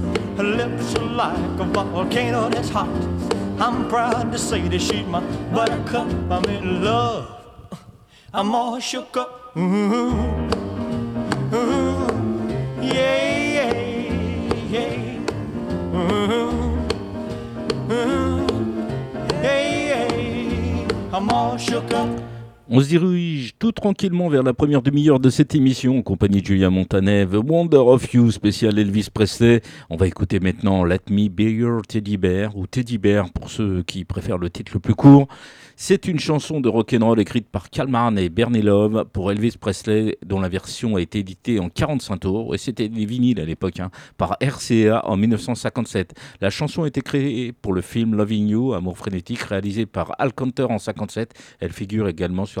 Lips 0.37 0.95
are 0.95 1.05
like 1.05 1.59
a 1.59 1.63
volcano 1.65 2.49
that's 2.49 2.69
hot. 2.69 2.89
I'm 3.59 3.87
proud 3.89 4.31
to 4.31 4.39
say 4.39 4.67
that 4.67 4.79
she's 4.81 5.05
my 5.05 5.19
buttercup. 5.53 6.07
I'm 6.31 6.43
in 6.45 6.83
love. 6.83 7.29
I'm 8.33 8.55
all 8.55 8.79
shook 8.79 9.17
up. 9.17 9.55
Ooh, 9.55 10.49
ooh, 11.53 12.07
yeah, 12.81 13.37
yeah, 13.57 13.73
yeah. 14.69 15.95
Ooh, 15.95 16.77
ooh, 17.91 18.47
yeah, 19.43 19.61
yeah. 19.89 20.87
I'm 21.13 21.29
all 21.29 21.57
shook 21.57 21.91
up. 21.91 22.30
On 22.73 22.79
se 22.79 22.87
dirige 22.87 23.51
tout 23.59 23.73
tranquillement 23.73 24.29
vers 24.29 24.43
la 24.43 24.53
première 24.53 24.81
demi-heure 24.81 25.19
de 25.19 25.29
cette 25.29 25.55
émission 25.55 25.97
en 25.97 26.01
compagnie 26.03 26.41
de 26.41 26.45
Julien 26.45 26.69
Montanet, 26.69 27.25
The 27.25 27.35
Wonder 27.45 27.75
of 27.75 28.13
You, 28.13 28.31
spécial 28.31 28.79
Elvis 28.79 29.09
Presley. 29.13 29.61
On 29.89 29.97
va 29.97 30.07
écouter 30.07 30.39
maintenant 30.39 30.85
Let 30.85 31.01
Me 31.09 31.27
Be 31.27 31.51
Your 31.51 31.81
Teddy 31.81 32.15
Bear, 32.15 32.55
ou 32.55 32.67
Teddy 32.67 32.97
Bear 32.97 33.29
pour 33.29 33.49
ceux 33.49 33.83
qui 33.83 34.05
préfèrent 34.05 34.37
le 34.37 34.49
titre 34.49 34.71
le 34.73 34.79
plus 34.79 34.95
court. 34.95 35.27
C'est 35.75 36.07
une 36.07 36.19
chanson 36.19 36.61
de 36.61 36.69
rock'n'roll 36.69 37.19
écrite 37.19 37.49
par 37.49 37.71
Kalman 37.71 38.15
et 38.17 38.29
Bernie 38.29 38.61
Love 38.61 39.05
pour 39.11 39.31
Elvis 39.31 39.55
Presley, 39.59 40.17
dont 40.23 40.39
la 40.39 40.47
version 40.47 40.95
a 40.95 41.01
été 41.01 41.19
éditée 41.19 41.59
en 41.59 41.69
45 41.69 42.17
tours, 42.17 42.53
et 42.53 42.59
c'était 42.59 42.87
des 42.87 43.05
vinyles 43.05 43.39
à 43.41 43.45
l'époque, 43.45 43.79
hein, 43.79 43.89
par 44.15 44.37
RCA 44.41 45.01
en 45.05 45.17
1957. 45.17 46.13
La 46.39 46.51
chanson 46.51 46.83
a 46.83 46.87
été 46.87 47.01
créée 47.01 47.51
pour 47.51 47.73
le 47.73 47.81
film 47.81 48.15
Loving 48.15 48.47
You, 48.47 48.73
Amour 48.73 48.97
frénétique, 48.97 49.41
réalisé 49.41 49.85
par 49.87 50.13
Al 50.19 50.33
Cantor 50.33 50.69
en 50.69 50.77
57. 50.77 51.33
Elle 51.59 51.73
figure 51.73 52.07
également 52.07 52.45
sur 52.45 52.60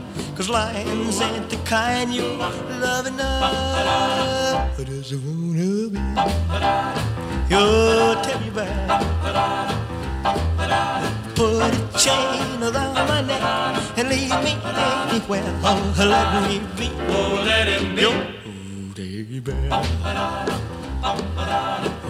cause 0.35 0.49
lions 0.49 1.21
ain't 1.21 1.49
the 1.49 1.57
kind 1.65 2.13
you're 2.13 2.37
loving 2.37 2.79
love 2.79 3.07
enough. 3.07 4.79
I 4.79 4.83
just 4.83 5.13
wanna 5.13 5.89
be 5.89 5.99
your 7.49 8.15
teddy 8.23 8.49
bear. 8.49 8.87
Put 11.35 11.73
a 11.73 11.97
chain 11.97 12.63
around 12.63 13.07
my 13.07 13.21
neck 13.21 13.41
and 13.97 14.09
leave 14.09 14.35
me 14.43 14.53
anywhere. 14.63 15.59
Oh, 15.63 15.93
let 15.97 16.49
me 16.49 16.59
be. 16.77 16.89
Oh, 17.09 17.43
let 17.45 17.67
him 17.67 17.95
be. 17.95 18.01
Your 18.01 18.17
teddy 18.95 19.39
bear. 19.39 19.69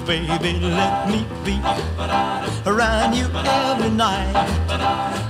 Baby, 0.06 0.60
let 0.60 1.08
me 1.10 1.26
be 1.46 1.62
around 2.66 3.14
you 3.14 3.26
every 3.34 3.90
night. 3.92 4.34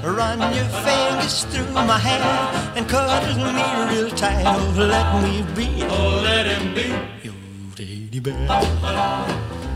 Run 0.04 0.40
your 0.56 0.66
fingers 0.86 1.44
through 1.46 1.72
my 1.74 2.00
hair 2.00 2.22
and 2.76 2.88
cuddle 2.88 3.54
me 3.54 3.64
real 3.94 4.10
tight. 4.12 4.44
Oh, 4.48 4.74
let 4.78 5.22
me 5.22 5.44
be. 5.56 5.84
Oh, 5.84 6.22
let 6.24 6.46
him 6.48 6.74
be 6.74 6.88
your 7.22 7.36
teddy 7.76 8.20
bear. 8.20 9.61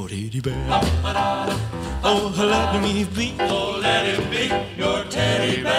Oh, 0.00 0.06
teddy 0.06 0.40
bear. 0.40 0.54
Oh, 2.04 2.32
let 2.38 2.80
me 2.80 3.04
be. 3.04 3.34
Oh, 3.40 3.80
let 3.82 4.06
him 4.06 4.30
be 4.30 4.46
your 4.78 5.02
teddy 5.10 5.60
bear. 5.60 5.72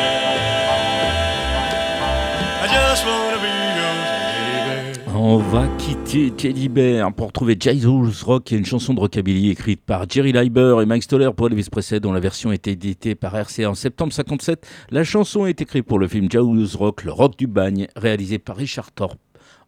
I 2.61 2.67
just 2.67 3.05
wanna 3.05 3.37
be 3.39 3.47
your 3.79 3.95
teddy 4.11 5.03
bear. 5.05 5.15
On 5.15 5.37
va 5.37 5.67
quitter 5.77 6.31
Teddy 6.31 6.67
Bear 6.67 7.13
pour 7.13 7.31
trouver 7.31 7.55
Jesus 7.57 8.25
Rock, 8.25 8.51
et 8.51 8.57
une 8.57 8.65
chanson 8.65 8.93
de 8.93 8.99
rockabilly 8.99 9.51
écrite 9.51 9.81
par 9.85 10.09
Jerry 10.09 10.33
Leiber 10.33 10.79
et 10.81 10.85
Mike 10.85 11.03
Stoller 11.03 11.29
pour 11.33 11.47
Elvis 11.47 11.69
Presley, 11.71 12.01
dont 12.01 12.11
la 12.11 12.19
version 12.19 12.49
a 12.49 12.55
été 12.55 12.71
éditée 12.71 13.15
par 13.15 13.33
RCA 13.33 13.69
en 13.69 13.75
septembre 13.75 14.11
57. 14.11 14.67
La 14.89 15.05
chanson 15.05 15.45
est 15.45 15.61
écrite 15.61 15.85
pour 15.85 15.97
le 15.97 16.09
film 16.09 16.29
Jaws 16.29 16.77
Rock, 16.77 17.05
le 17.05 17.13
rock 17.13 17.37
du 17.37 17.47
bagne, 17.47 17.87
réalisé 17.95 18.37
par 18.37 18.57
Richard 18.57 18.91
Thorpe 18.91 19.21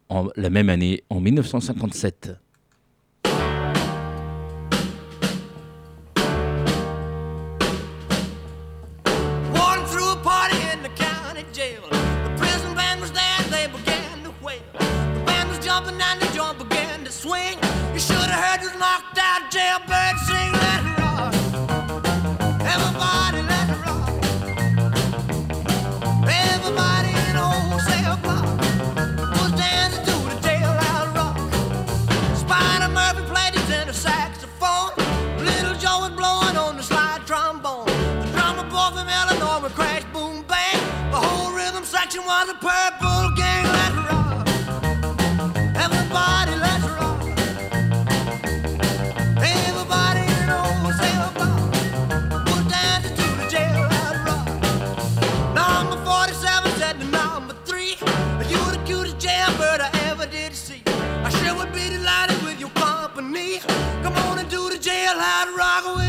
en, 0.10 0.28
la 0.36 0.50
même 0.50 0.70
année, 0.70 1.04
en 1.10 1.22
1957. 1.22 2.34
Swing. 17.22 17.58
You 17.94 18.00
should 18.00 18.30
have 18.34 18.44
heard 18.46 18.62
this 18.66 18.74
knocked 18.80 19.20
out 19.20 19.52
jailbird 19.52 19.91
Come 63.22 64.16
on 64.16 64.40
and 64.40 64.50
do 64.50 64.68
the 64.70 64.78
jailhouse 64.78 65.56
rock 65.56 66.01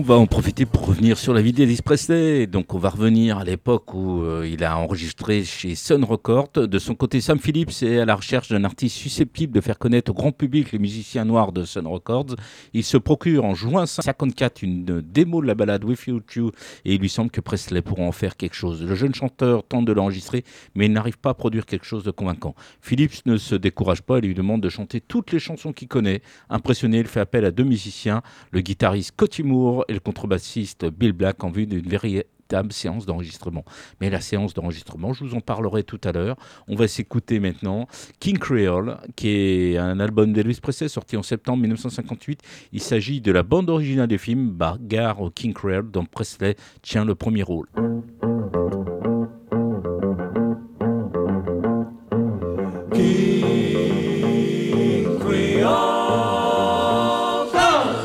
On 0.00 0.02
va 0.02 0.14
en 0.14 0.26
profiter 0.26 0.64
pour 0.64 0.86
revenir 0.86 1.18
sur 1.18 1.34
la 1.34 1.42
vie 1.42 1.52
d'Elvis 1.52 1.82
Presley. 1.82 2.46
Donc, 2.46 2.72
on 2.72 2.78
va 2.78 2.88
revenir 2.88 3.36
à 3.36 3.44
l'époque 3.44 3.92
où 3.92 4.22
euh, 4.22 4.48
il 4.50 4.64
a 4.64 4.78
enregistré 4.78 5.44
chez 5.44 5.74
Sun 5.74 6.04
Records. 6.04 6.52
De 6.52 6.78
son 6.78 6.94
côté, 6.94 7.20
Sam 7.20 7.38
Phillips 7.38 7.82
est 7.82 8.00
à 8.00 8.06
la 8.06 8.14
recherche 8.14 8.48
d'un 8.48 8.64
artiste 8.64 8.96
susceptible 8.96 9.52
de 9.52 9.60
faire 9.60 9.78
connaître 9.78 10.10
au 10.10 10.14
grand 10.14 10.32
public 10.32 10.72
les 10.72 10.78
musiciens 10.78 11.26
noirs 11.26 11.52
de 11.52 11.64
Sun 11.64 11.86
Records. 11.86 12.34
Il 12.72 12.82
se 12.82 12.96
procure 12.96 13.44
en 13.44 13.54
juin 13.54 13.82
1954 13.82 14.62
une 14.62 15.02
démo 15.02 15.42
de 15.42 15.46
la 15.46 15.54
balade 15.54 15.84
With 15.84 16.06
You 16.06 16.20
Two 16.20 16.50
et 16.86 16.94
il 16.94 17.00
lui 17.02 17.10
semble 17.10 17.30
que 17.30 17.42
Presley 17.42 17.82
pourra 17.82 18.04
en 18.04 18.12
faire 18.12 18.38
quelque 18.38 18.56
chose. 18.56 18.82
Le 18.82 18.94
jeune 18.94 19.14
chanteur 19.14 19.64
tente 19.64 19.84
de 19.84 19.92
l'enregistrer, 19.92 20.44
mais 20.74 20.86
il 20.86 20.94
n'arrive 20.94 21.18
pas 21.18 21.30
à 21.30 21.34
produire 21.34 21.66
quelque 21.66 21.84
chose 21.84 22.04
de 22.04 22.10
convaincant. 22.10 22.54
Phillips 22.80 23.26
ne 23.26 23.36
se 23.36 23.54
décourage 23.54 24.00
pas 24.00 24.16
et 24.16 24.22
lui 24.22 24.32
demande 24.32 24.62
de 24.62 24.70
chanter 24.70 25.02
toutes 25.02 25.30
les 25.30 25.38
chansons 25.38 25.74
qu'il 25.74 25.88
connaît. 25.88 26.22
Impressionné, 26.48 27.00
il 27.00 27.06
fait 27.06 27.20
appel 27.20 27.44
à 27.44 27.50
deux 27.50 27.64
musiciens, 27.64 28.22
le 28.50 28.62
guitariste 28.62 29.12
Cotty 29.14 29.42
Moore 29.42 29.84
et 29.90 29.92
le 29.92 30.00
contrebassiste 30.00 30.86
Bill 30.86 31.12
Black 31.12 31.42
en 31.44 31.50
vue 31.50 31.66
d'une 31.66 31.86
véritable 31.86 32.72
séance 32.72 33.06
d'enregistrement. 33.06 33.64
Mais 34.00 34.08
la 34.08 34.20
séance 34.20 34.54
d'enregistrement, 34.54 35.12
je 35.12 35.24
vous 35.24 35.34
en 35.34 35.40
parlerai 35.40 35.82
tout 35.82 36.00
à 36.04 36.12
l'heure. 36.12 36.36
On 36.68 36.76
va 36.76 36.88
s'écouter 36.88 37.40
maintenant 37.40 37.86
King 38.20 38.38
Creole, 38.38 38.96
qui 39.16 39.28
est 39.28 39.78
un 39.78 40.00
album 40.00 40.32
d'Elvis 40.32 40.60
Presley 40.62 40.88
sorti 40.88 41.16
en 41.16 41.22
septembre 41.22 41.60
1958. 41.62 42.40
Il 42.72 42.80
s'agit 42.80 43.20
de 43.20 43.32
la 43.32 43.42
bande 43.42 43.68
originale 43.68 44.08
du 44.08 44.18
film 44.18 44.50
Bagarre 44.50 45.20
au 45.20 45.30
King 45.30 45.52
Creole, 45.52 45.90
dont 45.90 46.04
Presley 46.04 46.56
tient 46.82 47.04
le 47.04 47.14
premier 47.14 47.42
rôle. 47.42 47.66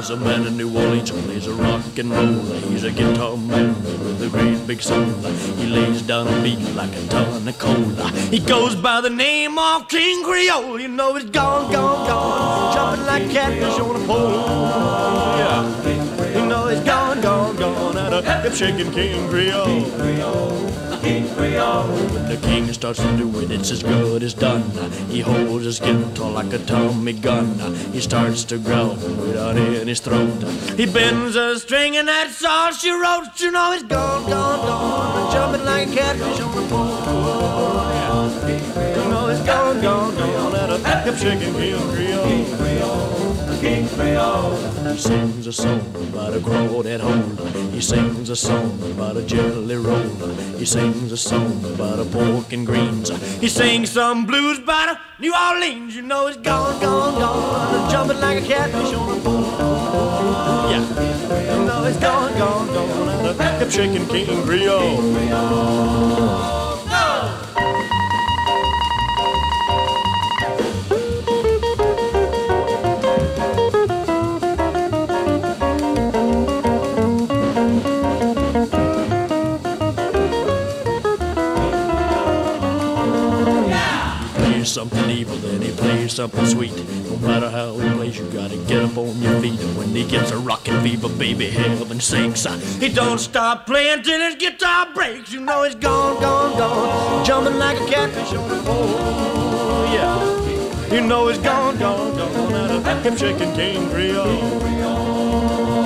A 0.10 0.18
man 0.18 0.46
in 0.46 0.58
New 0.58 0.70
Orleans 0.78 1.10
who 1.10 1.20
plays 1.24 1.48
a 1.48 1.54
rock 1.54 1.98
and 1.98 2.12
roll. 2.12 2.39
He's 2.70 2.84
a 2.84 2.91
guitar 2.91 3.38
man 3.38 3.74
with 3.84 4.22
a 4.22 4.30
great 4.30 4.68
big 4.68 4.82
soul. 4.82 5.04
He 5.58 5.68
lays 5.68 6.02
down 6.02 6.28
a 6.28 6.44
beat 6.44 6.60
like 6.76 6.94
a 6.96 7.08
ton 7.08 7.48
of 7.48 7.58
coal. 7.58 7.89
He 8.30 8.39
goes 8.39 8.76
by 8.76 9.02
the 9.02 9.10
name 9.10 9.58
of 9.58 9.88
King 9.88 10.24
Creole. 10.24 10.80
You 10.80 10.89
know 10.89 11.15
he's 11.15 11.30
gone, 11.30 11.72
gone, 11.72 12.08
gone, 12.08 12.74
jumping 12.74 13.06
like 13.06 13.30
catfish 13.32 13.80
on 13.80 13.96
a 13.96 14.06
pole. 14.06 14.32
Yeah, 15.39 16.39
you 16.39 16.46
know 16.46 16.68
he's 16.68 16.82
gone, 16.82 17.05
gone, 17.73 17.97
at 17.97 18.13
a 18.13 18.21
hip 18.41 18.54
shaking 18.54 18.91
King 18.91 19.28
Creole. 19.30 19.65
King 21.01 21.28
Creole. 21.36 21.84
When 22.13 22.28
the 22.28 22.38
king 22.38 22.71
starts 22.73 22.99
to 22.99 23.17
do 23.17 23.39
it, 23.39 23.51
it's 23.51 23.71
as 23.71 23.84
good 23.84 24.23
as 24.23 24.34
done. 24.34 24.63
He 25.10 25.21
holds 25.21 25.65
his 25.65 25.80
guitar 25.80 26.32
like 26.32 26.51
a 26.54 26.60
Tommy 26.60 27.13
gun. 27.13 27.47
He 27.91 28.01
starts 28.01 28.43
to 28.45 28.58
growl 28.58 28.95
without 28.95 29.56
his 29.56 29.99
throat. 29.99 30.43
He 30.78 30.86
bends 30.86 31.36
a 31.36 31.60
string 31.60 31.97
and 31.97 32.08
that's 32.08 32.43
all 32.43 32.71
she 32.71 32.91
wrote. 32.91 33.39
You 33.39 33.51
know 33.51 33.71
he's 33.71 33.84
gone, 33.84 34.30
gone, 34.30 34.60
gone, 34.67 35.32
jumping 35.34 35.65
like 35.65 35.88
a 35.89 35.95
catfish 35.95 36.39
on 36.41 36.56
the 36.56 36.67
pole. 36.69 37.15
You 38.97 39.10
know 39.12 39.28
he's 39.30 39.45
gone, 39.45 39.82
gone, 39.82 40.15
gone, 40.15 40.56
at 40.56 40.69
a 40.69 40.78
hip 41.04 41.15
shaking 41.17 41.54
King 41.54 42.58
Creole. 42.58 43.14
King 43.65 43.89
Creole. 43.89 44.56
He 44.91 44.97
sings 44.99 45.47
a 45.47 45.51
song 45.51 45.82
about 46.10 46.36
a 46.36 46.39
crawdad 46.39 46.99
hole. 46.99 47.71
He 47.71 47.82
sings 47.82 48.30
a 48.30 48.36
song 48.36 48.80
about 48.91 49.17
a 49.17 49.23
jelly 49.23 49.78
roll. 49.78 50.08
He 50.60 50.65
sings 50.65 51.12
a 51.12 51.17
song 51.17 51.65
about 51.73 51.97
a 51.97 52.06
pork 52.06 52.54
and 52.54 52.63
greens. 52.63 53.10
He 53.39 53.49
sings 53.49 53.89
some 53.89 54.28
blues 54.28 54.60
about 54.60 54.89
a 54.89 54.99
New 55.19 55.34
Orleans. 55.34 55.95
You 55.95 56.04
know 56.04 56.28
it's 56.28 56.38
gone, 56.38 56.80
gone, 56.80 57.19
gone. 57.19 57.89
Jumping 57.89 58.19
like 58.19 58.43
a 58.43 58.45
catfish 58.45 58.93
on 58.93 59.17
a 59.17 59.21
pole. 59.21 59.41
Yeah. 60.69 61.58
You 61.58 61.65
know 61.65 61.86
it's 61.86 61.97
gone, 61.97 62.38
gone, 62.38 62.67
gone. 62.67 63.60
Hip 63.60 63.71
shaking 63.71 64.06
King 64.06 64.43
Creole. 64.43 65.01
Something 84.75 85.09
evil, 85.09 85.38
then 85.38 85.61
he 85.61 85.71
plays 85.71 86.11
something 86.11 86.45
sweet. 86.45 86.75
No 87.09 87.15
matter 87.25 87.49
how 87.49 87.77
he 87.77 87.89
plays, 87.95 88.17
you 88.17 88.25
gotta 88.31 88.57
get 88.67 88.83
up 88.83 88.97
on 88.97 89.17
your 89.21 89.39
feet. 89.39 89.57
And 89.57 89.77
when 89.77 89.88
he 89.88 90.05
gets 90.05 90.31
a 90.31 90.38
rockin' 90.38 90.81
fever, 90.83 91.07
baby, 91.07 91.45
heaven 91.47 92.01
sinks. 92.01 92.45
Uh, 92.45 92.57
he 92.81 92.89
don't 92.89 93.17
stop 93.17 93.65
playing 93.65 94.03
till 94.03 94.19
his 94.19 94.35
guitar 94.35 94.93
breaks. 94.93 95.31
You 95.31 95.39
know 95.39 95.63
he's 95.63 95.75
gone, 95.75 96.21
gone, 96.21 96.57
gone, 96.57 97.25
jumping 97.25 97.57
like 97.57 97.79
a 97.79 97.85
catfish 97.85 98.33
on 98.33 98.51
a 98.51 98.61
pole. 98.63 99.85
Yeah, 99.95 100.93
you 100.93 100.99
know 100.99 101.29
he's 101.29 101.38
gone, 101.38 101.77
gone, 101.77 102.17
gone, 102.17 102.53
out 102.53 102.71
of 102.71 103.05
him 103.05 103.15
shaking 103.15 103.53
King 103.53 103.89
Creole. 103.89 104.25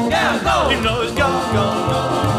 Yeah, 0.09 0.41
go. 0.43 0.71
You 0.71 0.81
know 0.81 1.01
he's 1.03 1.11
gone, 1.11 1.53
gone, 1.53 1.91
gone, 1.91 2.38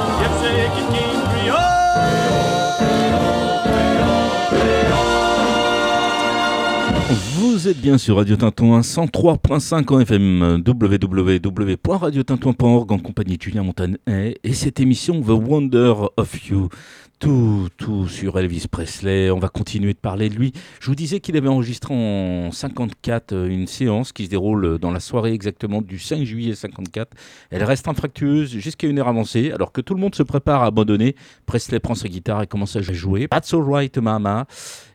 Vous 7.61 7.68
êtes 7.68 7.83
bien 7.83 7.99
sur 7.99 8.16
Radio 8.16 8.37
Tintouin 8.37 8.81
103.5 8.81 9.92
en 9.92 10.01
FM 10.01 10.62
www.radiotintouin.org 10.66 12.90
en 12.90 12.99
compagnie 12.99 13.37
de 13.37 13.42
Julien 13.42 13.64
Montanet 13.64 13.99
et 14.42 14.55
cette 14.55 14.81
émission 14.81 15.20
The 15.20 15.29
Wonder 15.29 15.92
of 16.16 16.49
You 16.49 16.70
tout, 17.20 17.68
tout 17.76 18.09
sur 18.09 18.38
Elvis 18.38 18.66
Presley. 18.68 19.30
On 19.30 19.38
va 19.38 19.48
continuer 19.48 19.92
de 19.92 19.98
parler 19.98 20.30
de 20.30 20.35
lui. 20.35 20.52
Je 20.80 20.87
vous 20.87 20.94
disais 20.94 21.20
qu'il 21.20 21.37
avait 21.37 21.48
enregistré 21.48 21.94
en 21.94 22.50
54 22.50 23.33
euh, 23.33 23.46
une 23.46 23.66
séance 23.66 24.12
qui 24.12 24.24
se 24.24 24.30
déroule 24.30 24.78
dans 24.78 24.90
la 24.90 25.00
soirée 25.00 25.35
exactement 25.35 25.83
du 25.83 25.98
5 25.98 26.24
juillet 26.24 26.54
54. 26.54 27.14
Elle 27.50 27.62
reste 27.62 27.87
infractueuse 27.88 28.50
jusqu'à 28.56 28.88
une 28.88 28.98
heure 28.98 29.09
avancée. 29.09 29.52
Alors 29.52 29.70
que 29.70 29.83
tout 29.83 29.94
le 29.94 30.00
monde 30.00 30.14
se 30.14 30.22
prépare 30.22 30.62
à 30.62 30.66
abandonner, 30.66 31.14
Presley 31.44 31.78
prend 31.78 31.94
sa 31.94 32.09
guitare 32.09 32.42
et 32.42 32.46
commence 32.46 32.74
à 32.74 32.80
jouer. 32.80 33.28
That's 33.28 33.52
Alright 33.52 33.98
Mama 33.98 34.46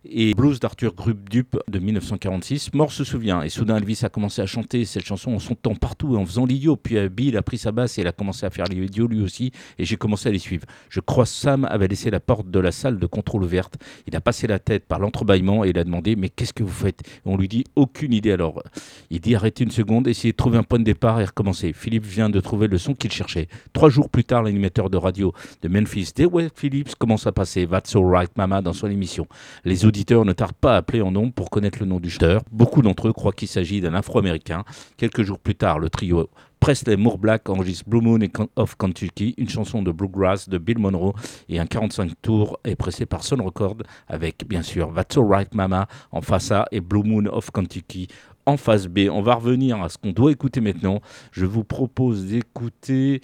et 0.09 0.33
Blues 0.33 0.59
d'Arthur 0.59 0.93
Grubdup 0.93 1.57
de 1.67 1.79
1946. 1.79 2.73
Mort 2.73 2.91
se 2.91 3.03
souvient 3.03 3.41
et 3.43 3.49
soudain 3.49 3.77
Elvis 3.77 3.99
a 4.03 4.09
commencé 4.09 4.41
à 4.41 4.45
chanter 4.45 4.85
cette 4.85 5.05
chanson 5.05 5.35
en 5.35 5.55
temps 5.55 5.75
partout 5.75 6.15
en 6.15 6.25
faisant 6.25 6.45
l'idiot. 6.45 6.75
Puis 6.75 6.97
euh, 6.97 7.09
Bill 7.09 7.37
a 7.37 7.43
pris 7.43 7.59
sa 7.59 7.71
basse 7.71 7.97
et 7.97 8.01
il 8.01 8.07
a 8.07 8.11
commencé 8.11 8.45
à 8.45 8.49
faire 8.49 8.65
l'idiot 8.65 9.07
lui 9.07 9.21
aussi 9.21 9.51
et 9.77 9.85
j'ai 9.85 9.97
commencé 9.97 10.29
à 10.29 10.31
les 10.31 10.39
suivre. 10.39 10.65
Je 10.89 10.99
crois 10.99 11.25
Sam 11.25 11.65
avait 11.65 11.87
laissé 11.87 12.09
la 12.15 12.21
porte 12.21 12.49
de 12.49 12.59
la 12.59 12.71
salle 12.71 12.97
de 12.97 13.05
contrôle 13.05 13.43
ouverte. 13.43 13.75
Il 14.07 14.15
a 14.15 14.21
passé 14.21 14.47
la 14.47 14.57
tête 14.57 14.85
par 14.85 14.99
l'entrebâillement 14.99 15.65
et 15.65 15.71
il 15.71 15.77
a 15.77 15.83
demandé 15.83 16.15
Mais 16.15 16.29
qu'est-ce 16.29 16.53
que 16.53 16.63
vous 16.63 16.69
faites? 16.69 17.01
On 17.25 17.35
lui 17.35 17.49
dit 17.49 17.65
Aucune 17.75 18.13
idée. 18.13 18.31
Alors 18.31 18.63
il 19.09 19.19
dit 19.19 19.35
Arrêtez 19.35 19.65
une 19.65 19.71
seconde, 19.71 20.07
essayez 20.07 20.31
de 20.31 20.37
trouver 20.37 20.57
un 20.57 20.63
point 20.63 20.79
de 20.79 20.85
départ 20.85 21.19
et 21.19 21.25
recommencer. 21.25 21.73
Philippe 21.73 22.05
vient 22.05 22.29
de 22.29 22.39
trouver 22.39 22.67
le 22.67 22.77
son 22.77 22.93
qu'il 22.93 23.11
cherchait. 23.11 23.49
Trois 23.73 23.89
jours 23.89 24.09
plus 24.09 24.23
tard, 24.23 24.43
l'animateur 24.43 24.89
de 24.89 24.95
radio 24.95 25.33
de 25.61 25.67
Memphis, 25.67 26.13
Dewey 26.15 26.47
Phillips, 26.55 26.95
commence 26.95 27.27
à 27.27 27.33
passer 27.33 27.67
That's 27.67 27.93
Alright 27.97 28.31
Mama 28.37 28.61
dans 28.61 28.71
son 28.71 28.89
émission. 28.89 29.27
Les 29.65 29.85
auditeurs 29.85 30.23
ne 30.23 30.31
tardent 30.31 30.53
pas 30.53 30.75
à 30.75 30.77
appeler 30.77 31.01
en 31.01 31.11
nombre 31.11 31.33
pour 31.33 31.49
connaître 31.49 31.79
le 31.81 31.85
nom 31.85 31.99
du 31.99 32.09
chanteur. 32.09 32.43
Beaucoup 32.49 32.81
d'entre 32.81 33.09
eux 33.09 33.13
croient 33.13 33.33
qu'il 33.33 33.49
s'agit 33.49 33.81
d'un 33.81 33.93
afro-américain. 33.93 34.63
Quelques 34.95 35.23
jours 35.23 35.39
plus 35.39 35.55
tard, 35.55 35.79
le 35.79 35.89
trio 35.89 36.29
Presley 36.65 36.97
Moore 36.97 37.19
Black 37.19 37.47
enregistre 37.47 37.87
Blue 37.87 38.01
Moon 38.01 38.17
of 38.55 38.75
Kentucky, 38.75 39.35
une 39.37 39.47
chanson 39.47 39.83
de 39.83 39.91
bluegrass 39.91 40.49
de 40.49 40.57
Bill 40.57 40.79
Monroe 40.79 41.13
et 41.47 41.59
un 41.59 41.67
45 41.67 42.13
tours 42.23 42.59
est 42.63 42.75
pressé 42.75 43.05
par 43.05 43.23
Sun 43.23 43.39
Record 43.39 43.77
avec 44.07 44.47
bien 44.47 44.63
sûr 44.63 44.91
That's 44.91 45.15
Alright 45.15 45.53
Mama 45.53 45.87
en 46.11 46.21
face 46.21 46.49
A 46.49 46.65
et 46.71 46.81
Blue 46.81 47.03
Moon 47.03 47.27
of 47.27 47.51
Kentucky 47.51 48.07
en 48.47 48.57
face 48.57 48.87
B. 48.87 49.01
On 49.11 49.21
va 49.21 49.35
revenir 49.35 49.79
à 49.79 49.89
ce 49.89 49.99
qu'on 49.99 50.09
doit 50.11 50.31
écouter 50.31 50.59
maintenant. 50.59 51.01
Je 51.31 51.45
vous 51.45 51.63
propose 51.63 52.25
d'écouter 52.25 53.21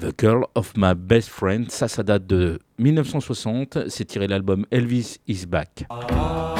The 0.00 0.18
Girl 0.18 0.46
of 0.54 0.72
My 0.74 0.94
Best 0.96 1.28
Friend. 1.28 1.70
Ça, 1.70 1.86
ça 1.86 2.02
date 2.02 2.26
de 2.26 2.60
1960. 2.78 3.90
C'est 3.90 4.06
tiré 4.06 4.26
l'album 4.26 4.64
Elvis 4.70 5.18
Is 5.28 5.44
Back. 5.44 5.84
The 5.90 6.59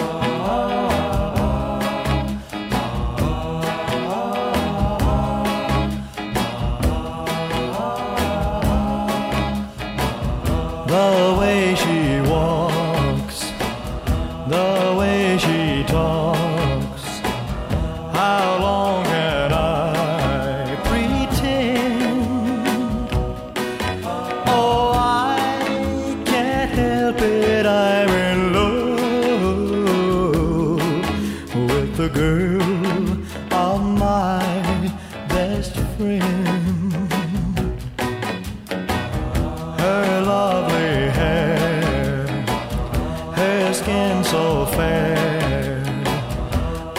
way 10.91 11.40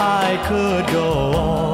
I 0.03 0.35
could 0.47 0.87
go 0.91 1.11
on. 1.33 1.70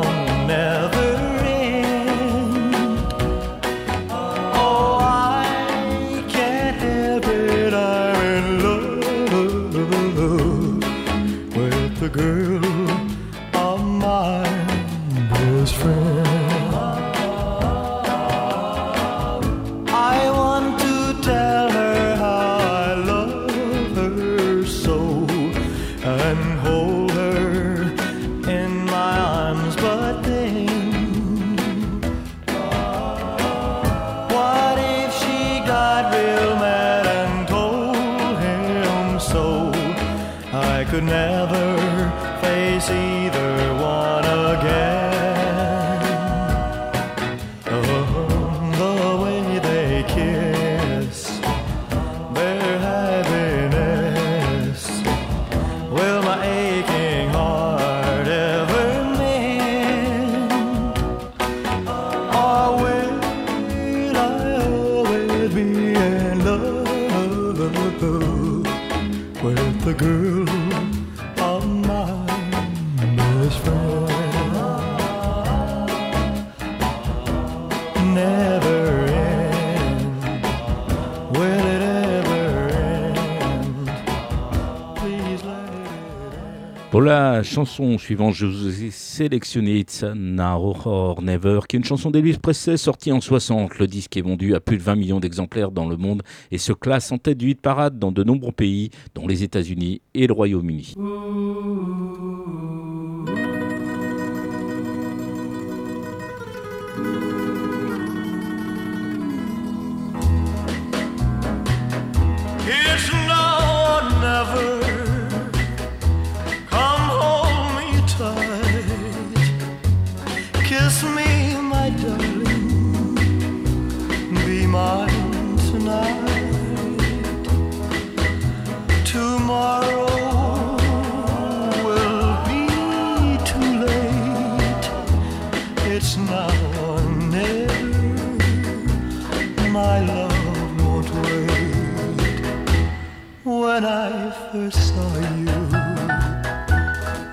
La 87.38 87.44
chanson 87.44 88.00
suivante, 88.00 88.33
je 88.33 88.48
vous 88.48 88.83
ai 88.83 88.90
sélectionné 88.90 89.77
It's 89.77 90.02
Now 90.02 90.75
or 90.85 91.21
Never, 91.21 91.60
qui 91.69 91.75
est 91.75 91.79
une 91.79 91.85
chanson 91.85 92.10
d'Elvis 92.10 92.40
Presley 92.40 92.77
sortie 92.77 93.12
en 93.12 93.21
60. 93.21 93.77
Le 93.77 93.85
disque 93.85 94.17
est 94.17 94.21
vendu 94.21 94.56
à 94.56 94.60
plus 94.60 94.79
de 94.79 94.81
20 94.81 94.96
millions 94.96 95.19
d'exemplaires 95.19 95.69
dans 95.69 95.88
le 95.88 95.98
monde 95.98 96.23
et 96.50 96.58
se 96.58 96.73
classe 96.73 97.12
en 97.12 97.19
tête 97.19 97.38
du 97.38 97.52
hit 97.52 97.62
parade 97.62 98.00
dans 98.00 98.12
de 98.12 98.23
nombreux 98.23 98.54
pays, 98.54 98.90
dont 99.13 99.27
les 99.27 99.44
États-Unis 99.44 100.02
et 100.15 100.25
le 100.25 100.33
Royaume-Uni. 100.33 100.96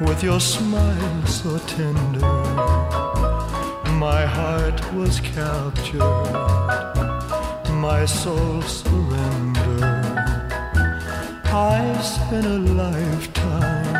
With 0.06 0.22
your 0.22 0.40
smile 0.40 1.26
so 1.26 1.58
tender, 1.66 2.20
my 4.04 4.26
heart 4.26 4.78
was 4.94 5.20
captured, 5.20 6.00
my 7.70 8.04
soul 8.04 8.60
surrendered. 8.62 9.82
I've 11.46 12.04
spent 12.04 12.46
a 12.46 12.58
lifetime 12.82 13.94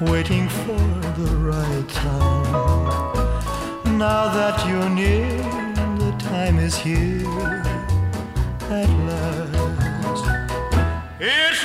waiting 0.00 0.48
for 0.48 0.78
the 1.20 1.36
right 1.50 1.88
time. 1.88 3.98
Now 3.98 4.28
that 4.38 4.56
you're 4.68 4.90
near, 4.90 5.42
the 5.98 6.12
time 6.18 6.58
is 6.58 6.76
here 6.76 7.64
at 8.70 8.88
last. 9.08 10.24
It's 11.18 11.64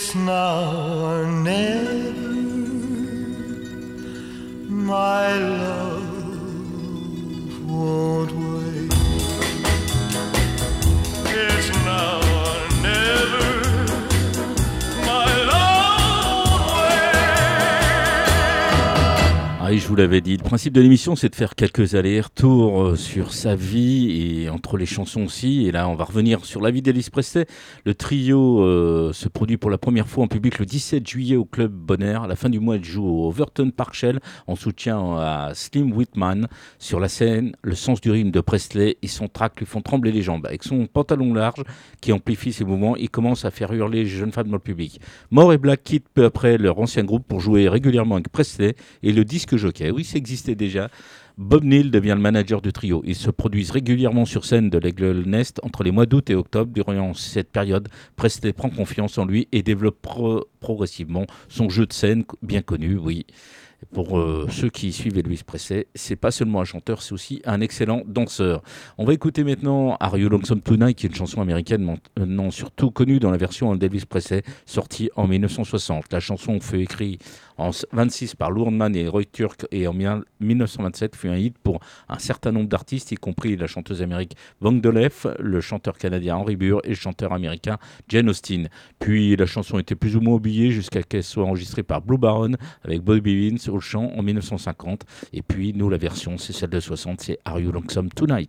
It's 0.00 0.14
now 0.14 0.94
or 1.02 1.26
never. 1.26 1.97
Vous 19.88 19.96
l'avais 19.96 20.20
dit. 20.20 20.36
Le 20.36 20.42
principe 20.42 20.74
de 20.74 20.82
l'émission, 20.82 21.16
c'est 21.16 21.30
de 21.30 21.34
faire 21.34 21.54
quelques 21.54 21.94
allers-retours 21.94 22.82
euh, 22.82 22.96
sur 22.96 23.32
sa 23.32 23.54
vie 23.54 24.42
et 24.42 24.50
entre 24.50 24.76
les 24.76 24.84
chansons 24.84 25.22
aussi. 25.22 25.66
Et 25.66 25.72
là, 25.72 25.88
on 25.88 25.94
va 25.94 26.04
revenir 26.04 26.44
sur 26.44 26.60
la 26.60 26.70
vie 26.70 26.82
d'Elvis 26.82 27.08
Presley. 27.10 27.46
Le 27.86 27.94
trio 27.94 28.60
euh, 28.60 29.14
se 29.14 29.30
produit 29.30 29.56
pour 29.56 29.70
la 29.70 29.78
première 29.78 30.06
fois 30.06 30.24
en 30.24 30.28
public 30.28 30.58
le 30.58 30.66
17 30.66 31.08
juillet 31.08 31.36
au 31.36 31.46
Club 31.46 31.72
Bonheur. 31.72 32.24
À 32.24 32.26
la 32.26 32.36
fin 32.36 32.50
du 32.50 32.60
mois, 32.60 32.76
il 32.76 32.84
joue 32.84 33.02
au 33.02 33.28
Overton 33.28 33.70
Park 33.70 33.94
Shell 33.94 34.20
en 34.46 34.56
soutien 34.56 35.16
à 35.16 35.52
Slim 35.54 35.94
Whitman. 35.94 36.48
Sur 36.78 37.00
la 37.00 37.08
scène, 37.08 37.56
le 37.62 37.74
sens 37.74 38.02
du 38.02 38.10
rythme 38.10 38.30
de 38.30 38.40
Presley 38.42 38.98
et 39.00 39.08
son 39.08 39.28
track 39.28 39.58
lui 39.58 39.64
font 39.64 39.80
trembler 39.80 40.12
les 40.12 40.20
jambes. 40.20 40.44
Avec 40.44 40.64
son 40.64 40.86
pantalon 40.86 41.32
large 41.32 41.64
qui 42.02 42.12
amplifie 42.12 42.52
ses 42.52 42.64
mouvements, 42.64 42.94
il 42.96 43.08
commence 43.08 43.46
à 43.46 43.50
faire 43.50 43.72
hurler 43.72 44.02
les 44.02 44.10
jeunes 44.10 44.32
femmes 44.32 44.48
dans 44.48 44.56
le 44.56 44.58
public. 44.58 45.00
Moore 45.30 45.54
et 45.54 45.58
Black 45.58 45.82
quittent 45.82 46.10
peu 46.12 46.26
après 46.26 46.58
leur 46.58 46.78
ancien 46.78 47.04
groupe 47.04 47.26
pour 47.26 47.40
jouer 47.40 47.70
régulièrement 47.70 48.16
avec 48.16 48.28
Presley 48.28 48.74
et 49.02 49.12
le 49.12 49.24
disque 49.24 49.56
jockey. 49.56 49.77
Oui, 49.80 50.04
ça 50.04 50.18
existait 50.18 50.54
déjà. 50.54 50.90
Bob 51.36 51.62
Neal 51.62 51.90
devient 51.90 52.14
le 52.16 52.20
manager 52.20 52.60
du 52.60 52.72
trio. 52.72 53.00
Ils 53.06 53.14
se 53.14 53.30
produisent 53.30 53.70
régulièrement 53.70 54.24
sur 54.24 54.44
scène 54.44 54.70
de 54.70 54.78
l'Aigle 54.78 55.22
Nest 55.24 55.60
entre 55.62 55.84
les 55.84 55.92
mois 55.92 56.04
d'août 56.04 56.28
et 56.30 56.34
octobre. 56.34 56.72
Durant 56.72 57.14
cette 57.14 57.50
période, 57.50 57.88
Presley 58.16 58.52
prend 58.52 58.70
confiance 58.70 59.18
en 59.18 59.24
lui 59.24 59.46
et 59.52 59.62
développe 59.62 60.02
pro 60.02 60.46
progressivement 60.58 61.26
son 61.48 61.68
jeu 61.68 61.86
de 61.86 61.92
scène 61.92 62.24
bien 62.42 62.62
connu, 62.62 62.96
oui. 62.96 63.24
Pour 63.92 64.18
euh, 64.18 64.48
ceux 64.50 64.70
qui 64.70 64.92
suivent 64.92 65.16
Elvis 65.16 65.42
Presley, 65.46 65.86
c'est 65.94 66.16
pas 66.16 66.32
seulement 66.32 66.60
un 66.60 66.64
chanteur, 66.64 67.00
c'est 67.00 67.12
aussi 67.12 67.40
un 67.44 67.60
excellent 67.60 68.02
danseur. 68.06 68.62
On 68.98 69.04
va 69.04 69.14
écouter 69.14 69.44
maintenant 69.44 69.96
Are 70.00 70.18
You 70.18 70.28
Lonesome 70.28 70.60
Tonight, 70.60 70.96
qui 70.96 71.06
est 71.06 71.10
une 71.10 71.14
chanson 71.14 71.40
américaine 71.40 71.96
non 72.18 72.50
surtout 72.50 72.90
connue 72.90 73.20
dans 73.20 73.30
la 73.30 73.36
version 73.36 73.76
d'Elvis 73.76 74.04
Presley, 74.06 74.42
sortie 74.66 75.10
en 75.14 75.28
1960. 75.28 76.12
La 76.12 76.18
chanson 76.18 76.58
fut 76.58 76.80
écrite 76.80 77.22
en 77.58 77.70
26 77.92 78.34
par 78.36 78.50
Lourdman 78.50 78.94
et 78.96 79.08
Roy 79.08 79.24
Turk 79.24 79.66
et 79.70 79.86
en 79.86 79.94
1927 80.40 81.16
fut 81.16 81.28
un 81.28 81.36
hit 81.36 81.58
pour 81.58 81.80
un 82.08 82.18
certain 82.18 82.52
nombre 82.52 82.68
d'artistes, 82.68 83.12
y 83.12 83.16
compris 83.16 83.56
la 83.56 83.66
chanteuse 83.66 84.02
américaine 84.02 84.38
Van 84.60 84.72
le 85.38 85.60
chanteur 85.60 85.98
canadien 85.98 86.36
Henry 86.36 86.56
Burr 86.56 86.80
et 86.84 86.90
le 86.90 86.94
chanteur 86.94 87.32
américain 87.32 87.78
Jane 88.08 88.28
Austen. 88.28 88.68
Puis 88.98 89.36
la 89.36 89.46
chanson 89.46 89.78
était 89.78 89.94
plus 89.94 90.16
ou 90.16 90.20
moins 90.20 90.34
oubliée 90.34 90.70
jusqu'à 90.70 91.02
qu'elle 91.02 91.24
soit 91.24 91.44
enregistrée 91.44 91.82
par 91.82 92.00
Blue 92.00 92.18
Baron 92.18 92.52
avec 92.84 93.02
Bobby 93.02 93.50
Beans 93.50 93.72
au 93.72 93.80
chant 93.80 94.10
en 94.16 94.22
1950. 94.22 95.04
Et 95.32 95.42
puis 95.42 95.72
nous, 95.74 95.88
la 95.88 95.98
version, 95.98 96.38
c'est 96.38 96.52
celle 96.52 96.70
de 96.70 96.80
60, 96.80 97.20
c'est 97.20 97.38
Are 97.44 97.60
You 97.60 97.72
Lonesome 97.72 98.10
Tonight? 98.10 98.48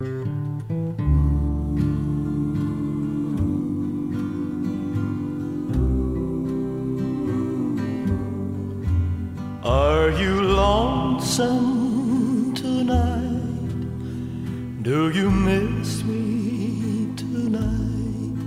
Are 9.62 10.08
you 10.08 10.40
lonesome 10.40 11.54
tonight? 12.54 13.82
Do 14.82 15.10
you 15.10 15.30
miss 15.30 16.02
me 16.02 17.12
tonight? 17.14 18.38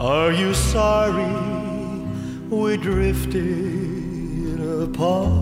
Are 0.00 0.32
you 0.32 0.54
sorry 0.54 1.36
we 2.48 2.78
drifted 2.78 4.58
apart? 4.84 5.36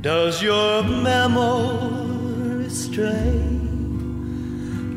Does 0.00 0.42
your 0.42 0.84
memory 0.84 2.70
stray 2.70 3.42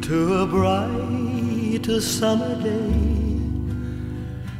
to 0.03 0.35
a 0.35 0.47
bright 0.47 1.85
summer 2.01 2.55
day? 2.63 3.26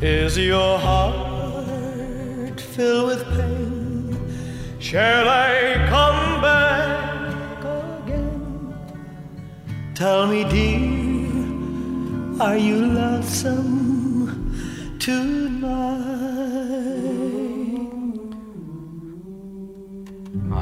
Is 0.00 0.38
your 0.38 0.78
heart 0.78 2.60
filled 2.60 3.08
with 3.08 3.24
pain? 3.30 4.16
Shall 4.78 5.28
I 5.28 5.86
come 5.88 6.40
back 6.40 7.64
again? 8.04 8.78
Tell 9.96 10.28
me, 10.28 10.44
dear, 10.44 12.40
are 12.40 12.56
you 12.56 12.76
lonesome 12.76 13.87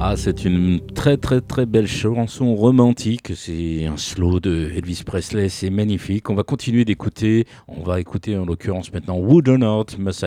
Ah, 0.09 0.15
c'est 0.17 0.45
une 0.45 0.79
très 0.95 1.17
très 1.17 1.41
très 1.41 1.67
belle 1.67 1.89
chanson 1.89 2.55
romantique. 2.55 3.33
C'est 3.35 3.87
un 3.87 3.97
slow 3.97 4.39
de 4.39 4.71
Elvis 4.77 5.03
Presley, 5.05 5.49
c'est 5.49 5.69
magnifique. 5.69 6.31
On 6.31 6.37
va 6.37 6.45
continuer 6.45 6.85
d'écouter. 6.85 7.45
On 7.67 7.83
va 7.83 7.99
écouter 7.99 8.39
en 8.39 8.47
l'occurrence 8.47 8.93
maintenant 8.93 9.19
Wooden 9.19 9.65
Heart 9.65 9.99
Must 9.99 10.25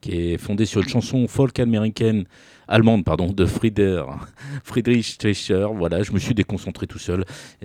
qui 0.00 0.12
est 0.12 0.38
fondé 0.38 0.64
sur 0.64 0.82
une 0.82 0.88
chanson 0.88 1.26
folk 1.26 1.58
américaine 1.58 2.26
allemande 2.70 3.04
pardon, 3.04 3.32
de 3.32 3.44
Frieder, 3.44 4.04
Friedrich 4.64 5.04
Streicher. 5.04 5.66
Voilà, 5.74 6.02
je 6.02 6.12
me 6.12 6.18
suis 6.18 6.34
déconcentré 6.34 6.86
tout 6.86 6.98
seul. 6.98 7.24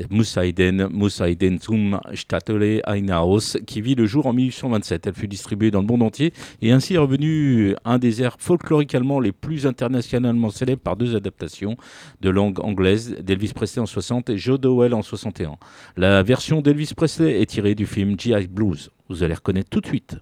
Moussaiden, 0.09 0.87
Moussaiden 0.91 1.59
zum 1.59 1.99
Stadtele 2.13 2.81
Einhaus, 2.85 3.57
qui 3.65 3.81
vit 3.81 3.95
le 3.95 4.05
jour 4.05 4.25
en 4.25 4.33
1827. 4.33 5.07
Elle 5.07 5.13
fut 5.13 5.27
distribuée 5.27 5.71
dans 5.71 5.81
le 5.81 5.87
monde 5.87 6.01
entier 6.01 6.33
et 6.61 6.71
ainsi 6.71 6.95
est 6.95 6.97
revenu 6.97 7.75
un 7.85 7.99
des 7.99 8.21
airs 8.21 8.37
folkloriques 8.39 8.95
les 9.21 9.31
plus 9.31 9.67
internationalement 9.67 10.49
célèbres 10.49 10.81
par 10.81 10.95
deux 10.95 11.15
adaptations 11.15 11.77
de 12.21 12.29
langue 12.29 12.59
anglaise 12.59 13.17
d'Elvis 13.21 13.53
Presley 13.53 13.81
en 13.81 13.85
60 13.85 14.29
et 14.31 14.37
Joe 14.37 14.59
Dowell 14.59 14.93
en 14.93 15.01
61. 15.01 15.57
La 15.95 16.23
version 16.23 16.61
d'Elvis 16.61 16.93
Presley 16.95 17.41
est 17.41 17.45
tirée 17.45 17.75
du 17.75 17.85
film 17.85 18.19
G.I. 18.19 18.47
Blues. 18.47 18.91
Vous 19.09 19.23
allez 19.23 19.35
reconnaître 19.35 19.69
tout 19.69 19.81
de 19.81 19.87
suite. 19.87 20.17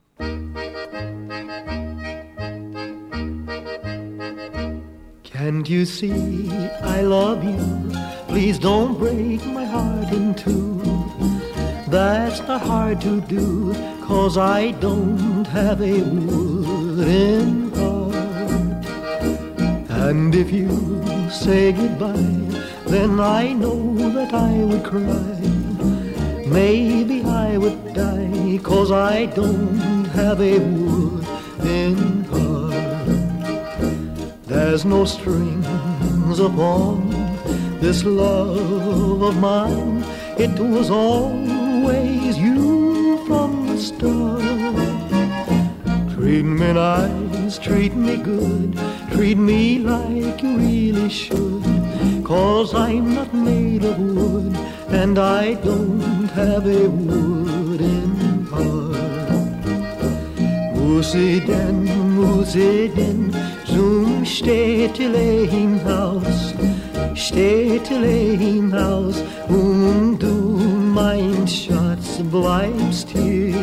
Can't 5.44 5.68
you 5.68 5.86
see 5.86 6.50
I 6.82 7.02
love 7.02 7.44
you? 7.44 7.60
Please 8.30 8.58
don't 8.58 8.98
break 8.98 9.46
my 9.46 9.66
heart 9.66 10.10
in 10.14 10.34
two. 10.36 10.82
That's 11.90 12.40
not 12.48 12.62
hard 12.62 13.02
to 13.02 13.20
do, 13.20 13.74
cause 14.06 14.38
I 14.38 14.72
don't 14.72 15.46
have 15.48 15.82
a 15.82 16.00
wooden 16.00 17.74
heart. 17.74 18.86
And 20.08 20.34
if 20.34 20.50
you 20.50 20.70
say 21.30 21.74
goodbye, 21.74 22.40
then 22.88 23.20
I 23.20 23.52
know 23.52 23.98
that 24.16 24.34
I 24.34 24.54
would 24.64 24.86
cry. 24.86 25.40
Maybe 26.48 27.22
I 27.26 27.58
would 27.58 27.94
die, 27.94 28.62
cause 28.64 28.92
I 28.94 29.26
don't 29.26 30.06
have 30.20 30.40
a 30.40 30.60
wooden 30.60 32.24
heart. 32.32 32.63
There's 34.54 34.86
no 34.86 35.04
strings 35.04 36.40
upon 36.40 37.10
this 37.80 38.04
love 38.04 39.24
of 39.24 39.36
mine. 39.38 40.06
It 40.38 40.60
was 40.60 40.92
always 40.92 42.38
you 42.38 43.18
from 43.26 43.66
the 43.66 43.78
start. 43.80 44.44
Treat 46.14 46.44
me 46.44 46.72
nice, 46.72 47.58
treat 47.58 47.96
me 47.96 48.18
good, 48.18 48.78
treat 49.12 49.40
me 49.40 49.80
like 49.80 50.44
you 50.44 50.58
really 50.58 51.10
should. 51.10 51.64
Cause 52.24 52.76
I'm 52.76 53.16
not 53.16 53.34
made 53.34 53.84
of 53.84 53.98
wood, 53.98 54.56
and 54.90 55.18
I 55.18 55.56
don't 55.56 56.30
have 56.30 56.68
a 56.68 56.88
wooden 56.90 58.46
heart. 58.52 59.64
Musi 60.78 61.40
denn, 61.40 61.86
musi 62.16 62.94
denn, 62.96 63.34
zum 63.74 64.26
Städtele 64.26 65.48
hinaus, 65.50 66.54
Städtele 67.16 68.38
hinaus, 68.38 69.16
und 69.48 70.18
du, 70.20 70.60
mein 70.94 71.48
Schatz, 71.48 72.22
bleibst 72.32 73.10
hier. 73.10 73.56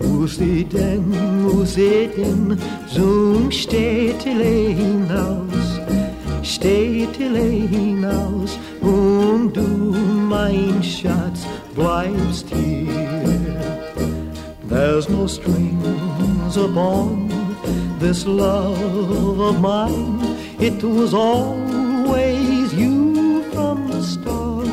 Muss 0.00 0.38
ich 0.40 0.68
denn, 0.68 1.04
muss 1.42 1.76
ich 1.76 2.10
denn 2.16 2.58
zum 2.92 3.50
Städtele 3.50 4.74
hinaus, 4.80 5.80
Städtele 6.42 7.46
hinaus 7.74 8.58
und 8.80 9.52
du, 9.54 9.96
mein 10.28 10.82
Schatz, 10.82 11.46
bleibst 11.74 12.46
hier. 12.48 13.10
There's 14.68 15.08
no 15.08 15.26
strings 15.26 16.56
upon 16.56 17.39
this 18.00 18.24
love 18.26 19.38
of 19.38 19.60
mine. 19.60 20.20
It 20.58 20.82
was 20.82 21.12
always 21.12 22.72
you 22.72 23.42
from 23.52 23.88
the 23.88 24.02
start. 24.02 24.68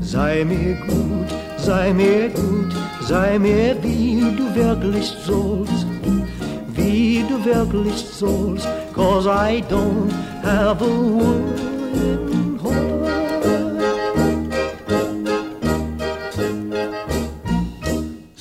Sei 0.00 0.44
mir 0.44 0.76
gut, 0.86 1.30
sei 1.58 1.92
mir 1.92 2.30
gut, 2.30 2.72
sei 3.02 3.38
mir 3.38 3.76
wie 3.82 4.20
du 4.36 4.54
wirklich 4.54 5.08
sollst, 5.26 5.86
wie 6.68 7.24
du 7.28 7.44
wirklich 7.44 8.00
sollst, 8.18 8.66
cause 8.94 9.26
I 9.28 9.62
don't 9.68 10.10
have 10.42 10.80
a 10.80 10.86
wooden 10.86 12.58
heart. 12.62 12.87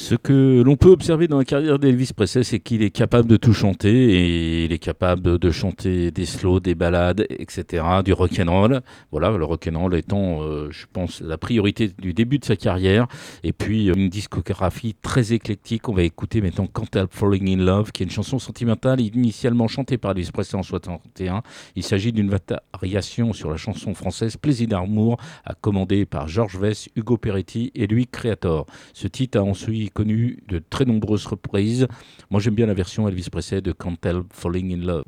Ce 0.07 0.15
que 0.15 0.61
l'on 0.61 0.77
peut 0.77 0.87
observer 0.87 1.27
dans 1.27 1.37
la 1.37 1.43
carrière 1.43 1.79
d'Elvis 1.79 2.11
Presley, 2.15 2.45
c'est 2.45 2.61
qu'il 2.61 2.81
est 2.81 2.91
capable 2.91 3.27
de 3.27 3.35
tout 3.35 3.51
chanter 3.51 3.91
et 3.91 4.63
il 4.63 4.71
est 4.71 4.79
capable 4.79 5.37
de, 5.37 5.51
chanter 5.51 6.11
des 6.11 6.25
slows, 6.25 6.61
des 6.61 6.75
ballades, 6.75 7.25
etc., 7.29 7.83
du 8.05 8.13
rock 8.13 8.39
and 8.39 8.49
roll. 8.49 8.81
Voilà, 9.11 9.31
le 9.31 9.43
rock 9.43 9.69
and 9.69 9.77
roll 9.77 9.95
étant, 9.95 10.43
euh, 10.43 10.69
je 10.71 10.85
pense, 10.93 11.19
la 11.19 11.37
priorité 11.37 11.91
du 11.99 12.13
début 12.13 12.39
de 12.39 12.45
sa 12.45 12.55
carrière. 12.55 13.07
Et 13.43 13.51
puis 13.51 13.89
euh, 13.89 13.95
une 13.95 14.07
discographie 14.07 14.95
très 15.01 15.33
éclectique. 15.33 15.89
On 15.89 15.93
va 15.93 16.03
écouter 16.03 16.39
maintenant 16.39 16.67
Can't 16.67 16.97
Help 16.97 17.11
Falling 17.11 17.59
in 17.59 17.65
Love, 17.65 17.91
qui 17.91 18.03
est 18.03 18.05
une 18.05 18.11
chanson 18.13 18.39
sentimentale 18.39 19.01
initialement 19.01 19.67
chantée 19.67 19.97
par 19.97 20.11
Elvis 20.11 20.31
Presley 20.31 20.57
en 20.57 20.63
61. 20.63 21.41
Il 21.75 21.83
s'agit 21.83 22.13
d'une 22.13 22.33
variation 22.73 23.33
sur 23.33 23.51
la 23.51 23.57
chanson 23.57 23.93
française 23.93 24.37
Plaisir 24.37 24.69
d'amour, 24.69 25.17
commandée 25.59 26.05
par 26.05 26.29
Georges 26.29 26.57
Vess, 26.57 26.87
Hugo 26.95 27.17
Peretti 27.17 27.73
et 27.75 27.87
lui 27.87 28.07
Creator. 28.07 28.67
Ce 28.93 29.09
titre 29.09 29.39
a 29.39 29.43
ensuite 29.43 29.96
de 30.05 30.61
très 30.69 30.85
nombreuses 30.85 31.25
reprises. 31.25 31.87
Moi 32.29 32.39
j'aime 32.39 32.55
bien 32.55 32.65
la 32.65 32.73
version 32.73 33.07
Elvis 33.07 33.29
Presley 33.31 33.61
de 33.61 33.71
Can't 33.71 33.97
Help 34.05 34.27
Falling 34.33 34.73
in 34.73 34.85
Love. 34.85 35.03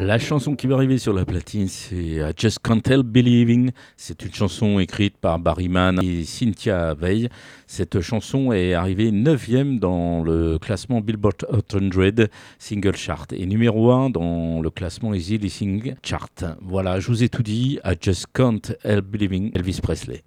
La 0.00 0.18
chanson 0.18 0.56
qui 0.56 0.66
va 0.66 0.76
arriver 0.76 0.96
sur 0.96 1.12
la 1.12 1.26
platine, 1.26 1.68
c'est 1.68 1.94
I 1.94 2.32
Just 2.34 2.60
Can't 2.62 2.80
Help 2.88 3.06
Believing. 3.06 3.70
C'est 3.98 4.22
une 4.24 4.32
chanson 4.32 4.78
écrite 4.78 5.18
par 5.18 5.38
Barry 5.38 5.68
Mann 5.68 6.00
et 6.02 6.24
Cynthia 6.24 6.94
Veil. 6.94 7.28
Cette 7.66 8.00
chanson 8.00 8.50
est 8.50 8.72
arrivée 8.72 9.10
9e 9.10 9.78
dans 9.78 10.22
le 10.22 10.58
classement 10.58 11.02
Billboard 11.02 11.46
Hot 11.50 11.60
100 11.70 12.28
Single 12.58 12.96
Chart 12.96 13.26
et 13.30 13.44
numéro 13.44 13.92
1 13.92 14.08
dans 14.08 14.62
le 14.62 14.70
classement 14.70 15.12
Easy 15.12 15.36
Listening 15.36 15.94
Chart. 16.02 16.44
Voilà, 16.62 16.98
je 16.98 17.08
vous 17.08 17.22
ai 17.22 17.28
tout 17.28 17.42
dit. 17.42 17.78
I 17.84 17.94
Just 18.00 18.28
Can't 18.32 18.72
Help 18.82 19.04
Believing, 19.04 19.52
Elvis 19.54 19.80
Presley. 19.82 20.22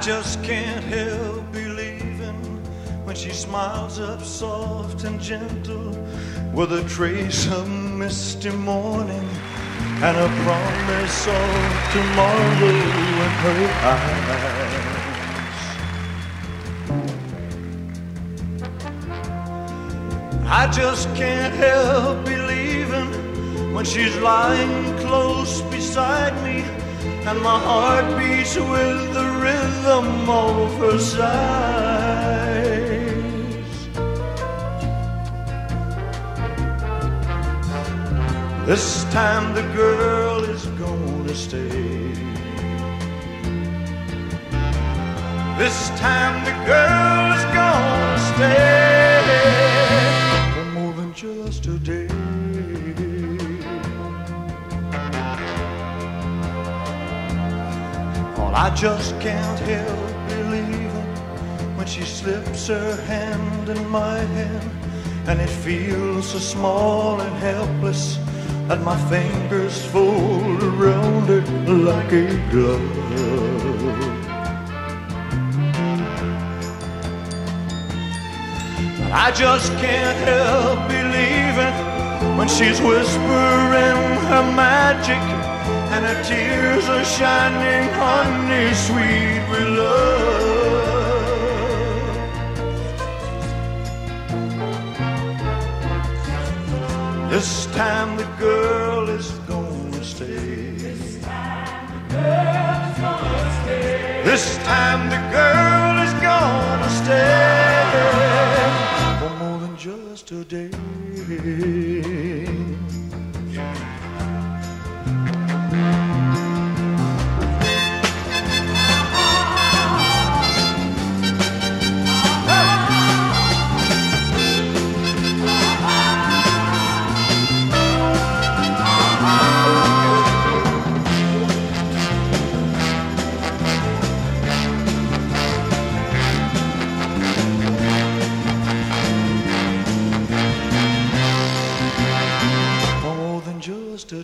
Just 0.00 0.42
can't 0.42 0.82
help 0.84 1.52
believing 1.52 2.34
when 3.04 3.14
she 3.14 3.28
smiles 3.30 4.00
up 4.00 4.22
soft 4.22 5.04
and 5.04 5.20
gentle 5.20 5.90
with 6.54 6.72
a 6.72 6.82
trace 6.88 7.46
of 7.52 7.68
misty 7.68 8.48
morning 8.50 9.28
and 10.02 10.16
a 10.16 10.28
promise 10.42 11.26
of 11.26 11.92
tomorrow 11.92 12.68
in 12.70 13.30
her 13.44 13.60
eyes. 13.84 14.70
I 20.46 20.66
just 20.72 21.14
can't 21.14 21.54
help 21.54 22.24
believing 22.24 23.74
when 23.74 23.84
she's 23.84 24.16
lying 24.16 24.96
close 24.98 25.60
beside 25.62 26.32
me 26.42 26.79
and 27.26 27.40
my 27.42 27.58
heart 27.58 28.06
beats 28.18 28.56
with 28.56 29.12
the 29.12 29.26
rhythm 29.44 30.28
of 30.28 30.78
her 30.78 30.98
sighs. 30.98 32.20
This 38.66 39.04
time 39.12 39.54
the 39.54 39.62
girl 39.74 40.44
is 40.44 40.64
gonna 40.82 41.34
stay. 41.34 42.12
This 45.58 45.90
time 46.00 46.42
the 46.44 46.54
girl 46.64 47.32
is 47.36 47.44
gonna 47.58 48.18
stay 48.32 49.20
for 50.54 50.64
more 50.72 50.94
than 50.94 51.12
just 51.12 51.66
a 51.66 51.76
I 58.62 58.68
just 58.74 59.18
can't 59.20 59.58
help 59.60 60.28
believing 60.28 61.06
when 61.78 61.86
she 61.86 62.02
slips 62.02 62.66
her 62.66 62.94
hand 63.06 63.70
in 63.70 63.88
my 63.88 64.18
hand, 64.18 64.70
and 65.26 65.40
it 65.40 65.48
feels 65.48 66.28
so 66.32 66.38
small 66.38 67.22
and 67.22 67.34
helpless 67.36 68.18
that 68.68 68.82
my 68.82 68.98
fingers 69.08 69.82
fold 69.86 70.62
around 70.62 71.30
it 71.30 71.48
like 71.70 72.12
a 72.12 72.26
glove. 72.50 73.00
I 79.10 79.32
just 79.34 79.72
can't 79.78 80.18
help 80.28 80.86
believing 80.86 82.36
when 82.36 82.46
she's 82.46 82.78
whispering 82.78 84.00
her 84.28 84.52
magic 84.54 85.39
and 85.92 86.04
her 86.04 86.22
tears 86.22 86.88
are 86.88 87.04
shining 87.04 87.88
honey 87.94 88.72
sweet 88.74 89.42
with 89.50 89.68
love. 89.78 91.00
This 97.30 97.66
time 97.74 98.16
the 98.16 98.28
girl 98.38 99.08
is 99.08 99.30
gonna 99.48 100.04
stay. 100.04 100.76
This 100.88 101.06
time 101.08 101.82
the 101.98 102.00
girl 102.14 102.78
is 102.86 102.92
gonna 103.04 103.50
stay. 103.60 104.22
This 104.24 104.58
time 104.58 105.02
the 105.14 105.20
girl 105.38 105.94
is 106.06 106.12
gonna 106.28 106.90
stay 107.02 107.84
for 109.18 109.30
more 109.42 109.58
than 109.58 109.74
just 109.76 110.30
a 110.30 110.44
day. 110.44 110.70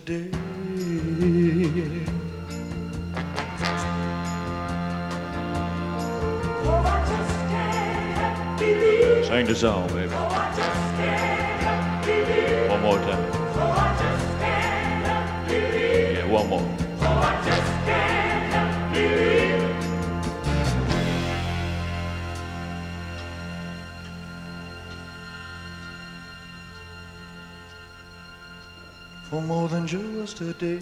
Just 0.07 0.21
a 0.21 0.29
day. 8.57 9.17
Sing 9.23 9.45
baby. 9.89 10.36
More 29.47 29.69
than 29.69 29.87
just 29.87 30.41
a 30.41 30.51
day. 30.53 30.79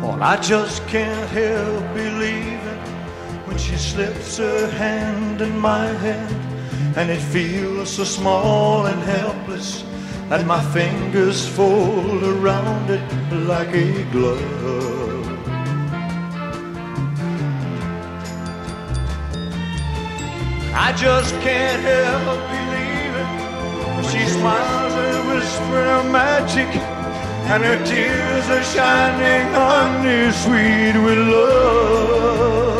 Well, 0.00 0.22
I 0.22 0.38
just 0.40 0.86
can't 0.88 1.28
help 1.28 1.84
believing 1.94 2.80
when 3.46 3.58
she 3.58 3.76
slips 3.76 4.38
her 4.38 4.70
hand 4.70 5.42
in 5.42 5.58
my 5.58 5.84
hand, 5.84 6.96
and 6.96 7.10
it 7.10 7.20
feels 7.20 7.90
so 7.90 8.04
small 8.04 8.86
and 8.86 9.02
helpless 9.02 9.84
that 10.30 10.46
my 10.46 10.62
fingers 10.72 11.46
fold 11.46 12.22
around 12.24 12.88
it 12.88 13.04
like 13.46 13.74
a 13.74 14.02
glove. 14.12 15.09
I 20.72 20.92
just 20.92 21.34
can't 21.40 21.82
help 21.82 22.40
believing 22.48 22.90
she 24.10 24.24
smiles 24.28 24.92
and 24.94 25.28
whispers 25.28 25.68
her 25.68 26.02
magic, 26.10 26.68
and 27.50 27.62
her 27.64 27.84
tears 27.84 28.48
are 28.48 28.62
shining 28.62 29.54
on 29.54 30.02
honey 30.02 30.32
sweet 30.32 30.96
with 31.04 31.18
love. 31.18 32.70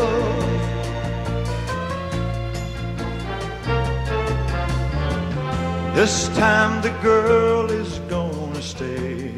This 5.94 6.28
time 6.28 6.80
the 6.82 6.90
girl 7.02 7.70
is 7.70 7.98
gonna 8.08 8.62
stay. 8.62 9.32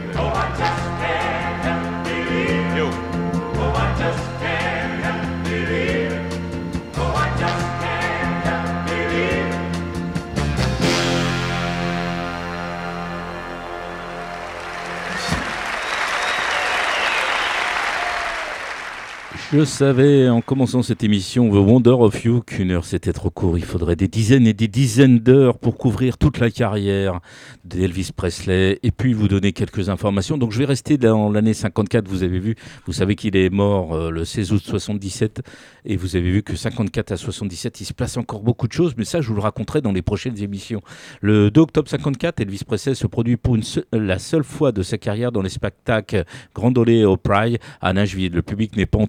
Je 19.53 19.65
savais 19.65 20.29
en 20.29 20.39
commençant 20.39 20.81
cette 20.81 21.03
émission 21.03 21.49
The 21.49 21.55
Wonder 21.55 21.89
of 21.89 22.23
You 22.23 22.41
qu'une 22.41 22.71
heure 22.71 22.85
c'était 22.85 23.11
trop 23.11 23.29
court. 23.29 23.57
Il 23.57 23.65
faudrait 23.65 23.97
des 23.97 24.07
dizaines 24.07 24.47
et 24.47 24.53
des 24.53 24.69
dizaines 24.69 25.19
d'heures 25.19 25.57
pour 25.57 25.77
couvrir 25.77 26.17
toute 26.17 26.39
la 26.39 26.49
carrière 26.49 27.19
d'Elvis 27.65 28.11
Presley 28.15 28.79
et 28.81 28.91
puis 28.91 29.11
vous 29.11 29.27
donner 29.27 29.51
quelques 29.51 29.89
informations. 29.89 30.37
Donc 30.37 30.53
je 30.53 30.59
vais 30.59 30.63
rester 30.63 30.97
dans 30.97 31.29
l'année 31.29 31.53
54. 31.53 32.07
Vous 32.07 32.23
avez 32.23 32.39
vu, 32.39 32.55
vous 32.85 32.93
savez 32.93 33.17
qu'il 33.17 33.35
est 33.35 33.49
mort 33.49 33.93
euh, 33.93 34.09
le 34.09 34.23
16 34.23 34.53
août 34.53 34.61
77 34.63 35.41
et 35.83 35.97
vous 35.97 36.15
avez 36.15 36.31
vu 36.31 36.43
que 36.43 36.55
54 36.55 37.11
à 37.11 37.17
77, 37.17 37.81
il 37.81 37.85
se 37.85 37.93
place 37.93 38.15
encore 38.15 38.43
beaucoup 38.43 38.69
de 38.69 38.73
choses, 38.73 38.93
mais 38.95 39.03
ça 39.03 39.19
je 39.19 39.27
vous 39.27 39.35
le 39.35 39.41
raconterai 39.41 39.81
dans 39.81 39.91
les 39.91 40.01
prochaines 40.01 40.41
émissions. 40.41 40.81
Le 41.19 41.51
2 41.51 41.59
octobre 41.59 41.89
54, 41.89 42.39
Elvis 42.39 42.61
Presley 42.65 42.95
se 42.95 43.05
produit 43.05 43.35
pour 43.35 43.57
la 43.91 44.17
seule 44.17 44.45
fois 44.45 44.71
de 44.71 44.81
sa 44.81 44.97
carrière 44.97 45.33
dans 45.33 45.41
les 45.41 45.49
spectacles 45.49 46.23
Grand 46.55 46.77
Ole 46.77 47.03
au 47.03 47.17
Pride 47.17 47.57
à 47.81 47.91
Nashville. 47.91 48.31
Le 48.31 48.43
public 48.43 48.77
n'est 48.77 48.85
pas 48.85 48.99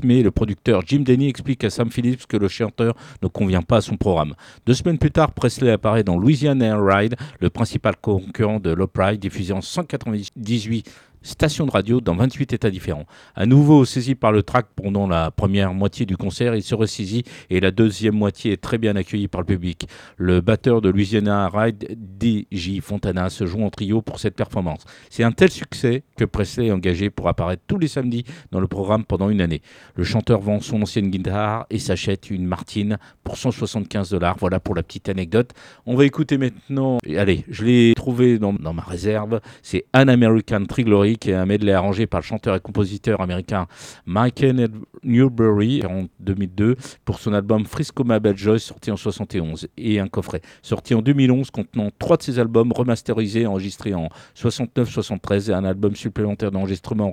le 0.00 0.30
producteur 0.30 0.82
Jim 0.86 1.00
Denny 1.00 1.28
explique 1.28 1.64
à 1.64 1.70
Sam 1.70 1.90
Phillips 1.90 2.26
que 2.26 2.36
le 2.36 2.48
chanteur 2.48 2.94
ne 3.22 3.28
convient 3.28 3.62
pas 3.62 3.78
à 3.78 3.80
son 3.80 3.96
programme. 3.96 4.34
Deux 4.66 4.74
semaines 4.74 4.98
plus 4.98 5.10
tard, 5.10 5.32
Presley 5.32 5.70
apparaît 5.70 6.04
dans 6.04 6.18
Louisiana 6.18 6.66
Air 6.66 6.84
Ride, 6.84 7.16
le 7.40 7.50
principal 7.50 7.96
concurrent 7.96 8.60
de 8.60 8.70
l'Opry, 8.70 9.18
diffusé 9.18 9.52
en 9.52 9.60
198 9.60 10.90
station 11.22 11.66
de 11.66 11.70
radio 11.70 12.00
dans 12.00 12.14
28 12.14 12.52
États 12.52 12.70
différents. 12.70 13.06
À 13.34 13.46
nouveau 13.46 13.84
saisi 13.84 14.14
par 14.14 14.32
le 14.32 14.42
track 14.42 14.66
pendant 14.74 15.06
la 15.06 15.30
première 15.30 15.74
moitié 15.74 16.06
du 16.06 16.16
concert, 16.16 16.54
il 16.54 16.62
se 16.62 16.74
ressaisit 16.74 17.24
et 17.50 17.60
la 17.60 17.70
deuxième 17.70 18.14
moitié 18.14 18.52
est 18.52 18.60
très 18.60 18.78
bien 18.78 18.96
accueillie 18.96 19.28
par 19.28 19.40
le 19.40 19.46
public. 19.46 19.86
Le 20.16 20.40
batteur 20.40 20.80
de 20.80 20.88
Louisiana 20.88 21.48
Ride, 21.48 21.96
D.J. 21.96 22.80
Fontana, 22.80 23.30
se 23.30 23.46
joue 23.46 23.62
en 23.62 23.70
trio 23.70 24.02
pour 24.02 24.18
cette 24.18 24.34
performance. 24.34 24.84
C'est 25.10 25.24
un 25.24 25.32
tel 25.32 25.50
succès 25.50 26.02
que 26.16 26.24
Presley 26.24 26.66
est 26.66 26.72
engagé 26.72 27.10
pour 27.10 27.28
apparaître 27.28 27.62
tous 27.66 27.78
les 27.78 27.88
samedis 27.88 28.24
dans 28.50 28.60
le 28.60 28.66
programme 28.66 29.04
pendant 29.04 29.30
une 29.30 29.40
année. 29.40 29.62
Le 29.94 30.04
chanteur 30.04 30.40
vend 30.40 30.60
son 30.60 30.82
ancienne 30.82 31.10
guitare 31.10 31.66
et 31.70 31.78
s'achète 31.78 32.30
une 32.30 32.46
Martine 32.46 32.98
pour 33.24 33.36
175 33.36 34.10
dollars. 34.10 34.36
Voilà 34.38 34.60
pour 34.60 34.74
la 34.74 34.82
petite 34.82 35.08
anecdote. 35.08 35.52
On 35.86 35.94
va 35.94 36.04
écouter 36.04 36.38
maintenant, 36.38 36.98
allez, 37.16 37.44
je 37.48 37.64
l'ai 37.64 37.92
trouvé 37.94 38.38
dans, 38.38 38.52
dans 38.52 38.72
ma 38.72 38.82
réserve, 38.82 39.40
c'est 39.62 39.84
An 39.94 40.08
American 40.08 40.64
Triglory 40.66 41.11
qui 41.16 41.30
est 41.30 41.34
un 41.34 41.46
medley 41.46 41.72
arrangé 41.72 42.06
par 42.06 42.20
le 42.20 42.24
chanteur 42.24 42.56
et 42.56 42.60
compositeur 42.60 43.20
américain 43.20 43.66
Michael 44.06 44.68
Newbury 45.02 45.84
en 45.86 46.06
2002 46.20 46.76
pour 47.04 47.18
son 47.18 47.32
album 47.32 47.64
Frisco 47.64 48.04
Mabel 48.04 48.36
Joy 48.36 48.60
sorti 48.60 48.90
en 48.90 48.96
71 48.96 49.68
et 49.76 50.00
un 50.00 50.08
coffret 50.08 50.42
sorti 50.62 50.94
en 50.94 51.02
2011 51.02 51.50
contenant 51.50 51.90
trois 51.98 52.16
de 52.16 52.22
ses 52.22 52.38
albums 52.38 52.72
remasterisés 52.72 53.46
enregistrés 53.46 53.94
en 53.94 54.08
69-73 54.36 55.50
et 55.50 55.54
un 55.54 55.64
album 55.64 55.96
supplémentaire 55.96 56.50
d'enregistrement 56.50 57.12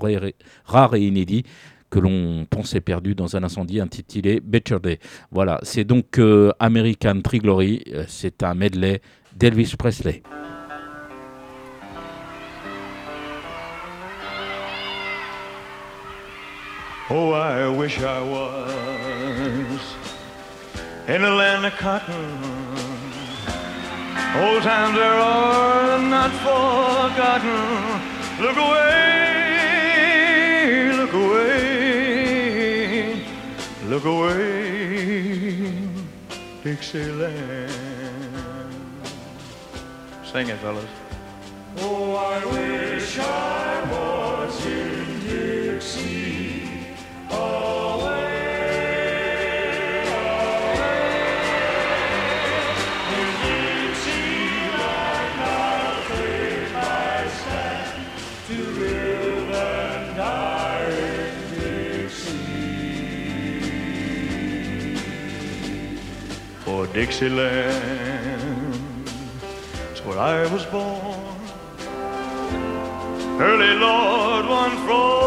rare 0.65 0.95
et 0.95 1.01
inédit 1.05 1.43
que 1.89 1.99
l'on 1.99 2.45
pensait 2.49 2.81
perdu 2.81 3.15
dans 3.15 3.35
un 3.35 3.43
incendie 3.43 3.79
intitulé 3.79 4.39
Better 4.39 4.77
Day. 4.81 4.99
Voilà, 5.31 5.59
c'est 5.63 5.83
donc 5.83 6.19
euh, 6.19 6.51
American 6.59 7.21
Tree 7.21 7.39
Glory, 7.39 7.83
euh, 7.93 8.03
c'est 8.07 8.43
un 8.43 8.53
medley 8.53 9.01
d'Elvis 9.35 9.73
Presley. 9.77 10.21
Oh, 17.11 17.31
I 17.31 17.67
wish 17.67 17.99
I 18.01 18.21
was 18.21 19.81
in 21.07 21.23
the 21.23 21.31
land 21.31 21.65
of 21.65 21.73
cotton. 21.73 22.37
Old 24.37 24.61
times 24.61 24.95
there 24.95 25.15
are 25.15 25.97
not 25.97 26.31
forgotten. 26.45 27.99
Look 28.39 28.57
away, 28.57 28.93
look 30.97 31.13
away, 31.13 32.45
look 33.85 34.05
away, 34.05 35.73
Dixieland. 36.63 37.71
Sing 40.31 40.47
it, 40.49 40.59
fellas. 40.59 40.85
Oh, 41.79 42.15
I 42.17 42.45
wish 42.45 43.17
I 43.17 43.81
was 43.89 44.65
in 44.67 45.19
Dixie. 45.27 46.38
For 66.69 66.87
Dixieland, 66.87 67.79
it's 69.91 70.05
where 70.05 70.19
I 70.19 70.45
was 70.53 70.65
born. 70.67 71.35
Early 73.41 73.75
Lord, 73.75 74.45
one 74.47 74.77
frosty 74.85 75.09
morn 75.09 75.18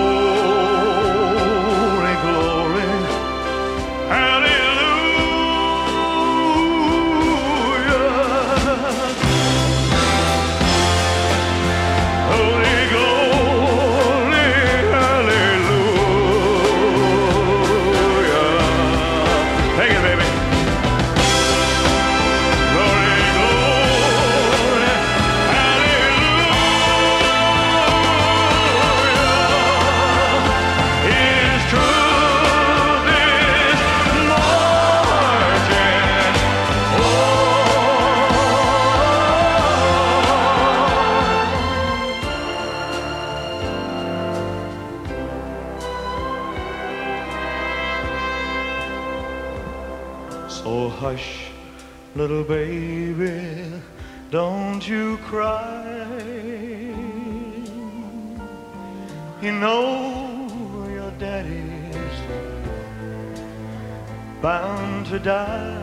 Hush, 51.06 51.52
little 52.16 52.44
baby, 52.44 53.80
don't 54.32 54.82
you 54.88 55.18
cry. 55.18 55.86
You 59.40 59.52
know 59.52 60.88
your 60.90 61.12
daddy's 61.20 62.20
bound 64.42 65.06
to 65.06 65.20
die. 65.20 65.75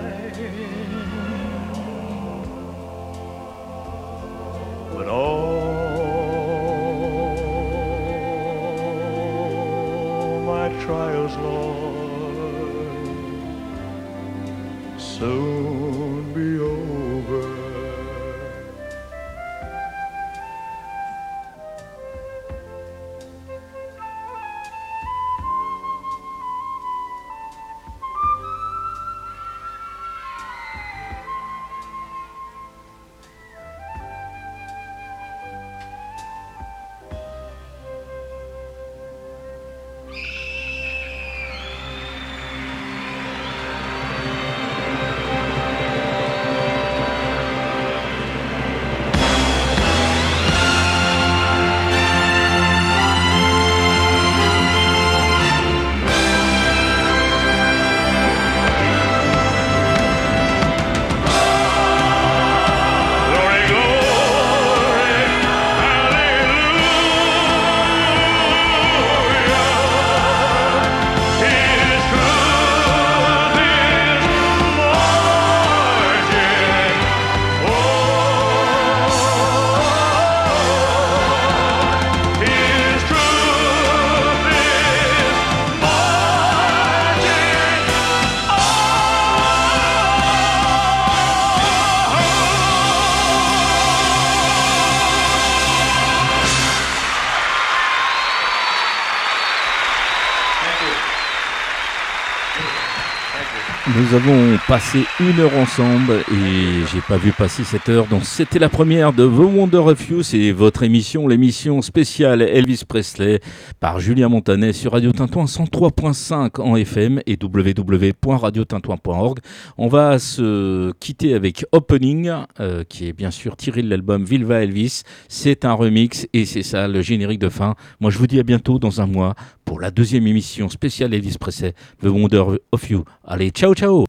Nous 104.13 104.19
avons 104.19 104.59
passé 104.69 105.05
une 105.21 105.41
heure 105.41 105.57
ensemble 105.57 106.13
et 106.31 106.85
j'ai 106.93 107.01
pas 107.01 107.17
vu 107.17 107.33
passer 107.33 107.65
cette 107.65 107.89
heure. 107.89 108.07
Donc 108.09 108.27
c'était 108.27 108.59
la 108.59 108.69
première 108.69 109.15
de 109.15 109.25
The 109.25 109.31
Wonder 109.31 109.79
of 109.79 110.07
You, 110.11 110.23
c'est 110.23 110.53
votre 110.53 110.83
émission, 110.83 111.27
l'émission 111.27 111.81
spéciale 111.81 112.43
Elvis 112.43 112.83
Presley 112.87 113.41
par 113.81 114.01
Julien 114.01 114.29
Montanet 114.29 114.75
sur 114.75 114.93
Radio 114.93 115.13
Tintouin 115.13 115.47
103.5 115.47 116.61
en 116.61 116.77
FM 116.77 117.23
et 117.25 117.39
www.radiotintouin.org. 117.43 119.39
On 119.79 119.89
va 119.89 120.19
se 120.19 120.93
quitter 121.01 121.33
avec 121.33 121.65
Opening, 121.73 122.31
euh, 122.61 122.85
qui 122.87 123.09
est 123.09 123.15
bien 123.15 123.31
sûr 123.31 123.57
tiré 123.57 123.81
de 123.81 123.89
l'album 123.89 124.25
Vilva 124.25 124.63
Elvis. 124.63 125.05
C'est 125.29 125.65
un 125.65 125.73
remix 125.73 126.29
et 126.35 126.45
c'est 126.45 126.63
ça 126.63 126.87
le 126.87 127.01
générique 127.01 127.41
de 127.41 127.49
fin. 127.49 127.77
Moi 127.99 128.11
je 128.11 128.19
vous 128.19 128.27
dis 128.27 128.39
à 128.39 128.43
bientôt 128.43 128.79
dans 128.79 129.01
un 129.01 129.07
mois 129.07 129.35
pour 129.65 129.81
la 129.81 129.91
deuxième 129.91 130.27
émission 130.27 130.69
spéciale 130.69 131.15
Elvis 131.15 131.39
Presley, 131.41 131.73
The 132.03 132.09
Wonder 132.09 132.45
of 132.73 132.91
You. 132.91 133.05
Allez, 133.25 133.49
ciao 133.49 133.73
ciao 133.75 134.02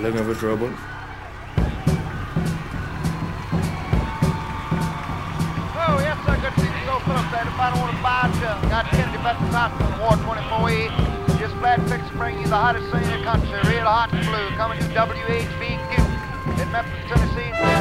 Looking 0.00 0.24
for 0.24 0.34
trouble? 0.34 0.72
Oh, 5.76 5.98
yes, 6.00 6.16
see. 6.56 6.68
If 7.46 7.60
I 7.60 7.68
don't 7.68 7.80
want 7.80 7.94
to 7.94 8.02
buy 8.02 8.32
it, 8.32 8.70
got 8.70 8.86
Kennedy 8.86 9.18
Ward 10.00 10.18
24E. 10.20 11.38
Just 11.38 11.54
glad 11.58 11.86
fixed 11.86 12.08
to 12.08 12.16
bring 12.16 12.40
you 12.40 12.46
the 12.46 12.56
hottest 12.56 12.90
thing 12.90 13.04
in 13.04 13.10
the 13.18 13.24
country, 13.24 13.60
real 13.70 13.84
hot 13.84 14.10
and 14.14 14.24
blue, 14.24 14.48
coming 14.56 14.78
to 14.78 14.86
WHBQ 14.86 16.62
in 16.62 16.72
Memphis, 16.72 17.04
Tennessee. 17.06 17.79